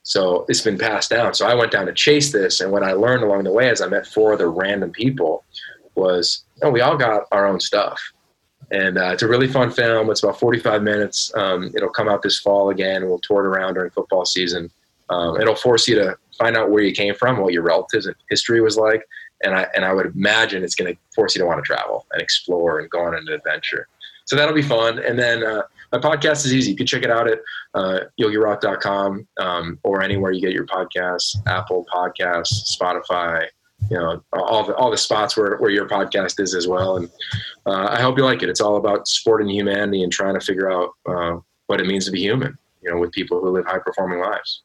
So 0.03 0.47
it's 0.49 0.61
been 0.61 0.79
passed 0.79 1.11
down. 1.11 1.35
So 1.35 1.47
I 1.47 1.55
went 1.55 1.73
down 1.73 1.87
to 1.87 1.93
chase 1.93 2.31
this. 2.31 2.61
And 2.61 2.71
what 2.71 2.85
I 2.85 2.93
learned 2.93 3.25
along 3.25 3.43
the 3.43 3.51
way 3.51 3.69
as 3.69 3.81
I 3.81 3.89
met 3.89 4.07
four 4.07 4.33
other 4.33 4.53
random 4.53 4.93
people 4.93 5.45
was, 5.97 6.45
oh, 6.63 6.71
we 6.71 6.81
all 6.81 6.97
got 6.97 7.25
our 7.33 7.45
own 7.45 7.59
stuff. 7.59 8.01
And 8.71 8.99
uh, 8.99 9.11
it's 9.13 9.23
a 9.23 9.29
really 9.29 9.49
fun 9.49 9.73
film. 9.73 10.09
It's 10.11 10.23
about 10.23 10.39
45 10.39 10.83
minutes. 10.85 11.33
Um, 11.35 11.73
it'll 11.75 11.91
come 11.91 12.09
out 12.09 12.23
this 12.23 12.39
fall 12.39 12.71
again. 12.71 13.09
We'll 13.09 13.19
tour 13.19 13.45
it 13.45 13.49
around 13.49 13.75
during 13.75 13.91
football 13.91 14.25
season. 14.25 14.71
Um, 15.11 15.41
it'll 15.41 15.57
force 15.57 15.89
you 15.89 15.97
to 15.97 16.17
find 16.39 16.57
out 16.57 16.71
where 16.71 16.85
you 16.85 16.93
came 16.93 17.15
from, 17.17 17.39
what 17.39 17.53
your 17.53 17.63
relatives 17.63 18.07
and 18.07 18.15
history 18.31 18.61
was 18.61 18.77
like. 18.77 19.03
And 19.43 19.55
I, 19.55 19.67
and 19.75 19.85
I 19.85 19.93
would 19.93 20.07
imagine 20.07 20.63
it's 20.63 20.77
going 20.77 20.95
to 20.95 21.01
force 21.17 21.35
you 21.35 21.41
to 21.41 21.47
want 21.47 21.59
to 21.59 21.67
travel 21.67 22.07
and 22.13 22.23
explore 22.23 22.79
and 22.79 22.89
go 22.91 23.01
on 23.01 23.17
an 23.17 23.29
adventure. 23.29 23.89
So 24.25 24.37
that'll 24.37 24.55
be 24.55 24.63
fun. 24.63 25.01
And 25.01 25.19
then 25.19 25.45
uh, 25.45 25.63
my 25.93 25.99
podcast 25.99 26.45
is 26.45 26.55
easy. 26.55 26.71
You 26.71 26.77
can 26.77 26.87
check 26.87 27.03
it 27.03 27.11
out 27.11 27.29
at 27.29 27.41
uh, 27.75 28.01
yogiroth.com 28.21 29.27
um, 29.39 29.79
or 29.83 30.03
anywhere 30.03 30.33
you 30.33 30.41
get 30.41 30.53
your 30.53 30.67
podcasts, 30.67 31.37
Apple 31.47 31.87
Podcasts, 31.93 32.77
Spotify, 32.77 33.47
you 33.91 33.97
know, 33.97 34.23
all 34.33 34.65
the, 34.65 34.75
all 34.75 34.91
the 34.91 34.97
spots 34.97 35.37
where, 35.37 35.57
where 35.59 35.71
your 35.71 35.89
podcast 35.89 36.41
is 36.41 36.55
as 36.55 36.67
well. 36.67 36.97
And 36.97 37.09
uh, 37.67 37.89
I 37.91 38.01
hope 38.01 38.19
you 38.19 38.25
like 38.25 38.43
it. 38.43 38.49
It's 38.49 38.61
all 38.61 38.77
about 38.77 39.07
sport 39.07 39.43
and 39.43 39.51
humanity 39.51 40.03
and 40.03 40.13
trying 40.13 40.35
to 40.35 40.41
figure 40.41 40.71
out 40.71 40.91
uh, 41.07 41.39
what 41.67 41.81
it 41.81 41.87
means 41.87 42.05
to 42.07 42.11
be 42.11 42.21
human, 42.21 42.57
you 42.83 42.91
know, 42.91 42.99
with 42.99 43.13
people 43.13 43.41
who 43.41 43.51
live 43.51 43.67
high 43.67 43.79
performing 43.79 44.21
lives. 44.21 44.63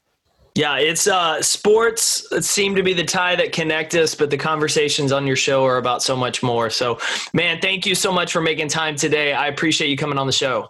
Yeah, 0.53 0.79
it's 0.79 1.07
uh, 1.07 1.41
sports 1.41 2.27
seem 2.45 2.75
to 2.75 2.83
be 2.83 2.93
the 2.93 3.05
tie 3.05 3.37
that 3.37 3.53
connect 3.53 3.95
us, 3.95 4.15
but 4.15 4.29
the 4.29 4.37
conversations 4.37 5.13
on 5.13 5.25
your 5.25 5.37
show 5.37 5.63
are 5.63 5.77
about 5.77 6.03
so 6.03 6.15
much 6.17 6.43
more. 6.43 6.69
So, 6.69 6.99
man, 7.33 7.61
thank 7.61 7.85
you 7.85 7.95
so 7.95 8.11
much 8.11 8.33
for 8.33 8.41
making 8.41 8.67
time 8.67 8.97
today. 8.97 9.31
I 9.31 9.47
appreciate 9.47 9.89
you 9.89 9.95
coming 9.95 10.17
on 10.17 10.27
the 10.27 10.33
show. 10.33 10.69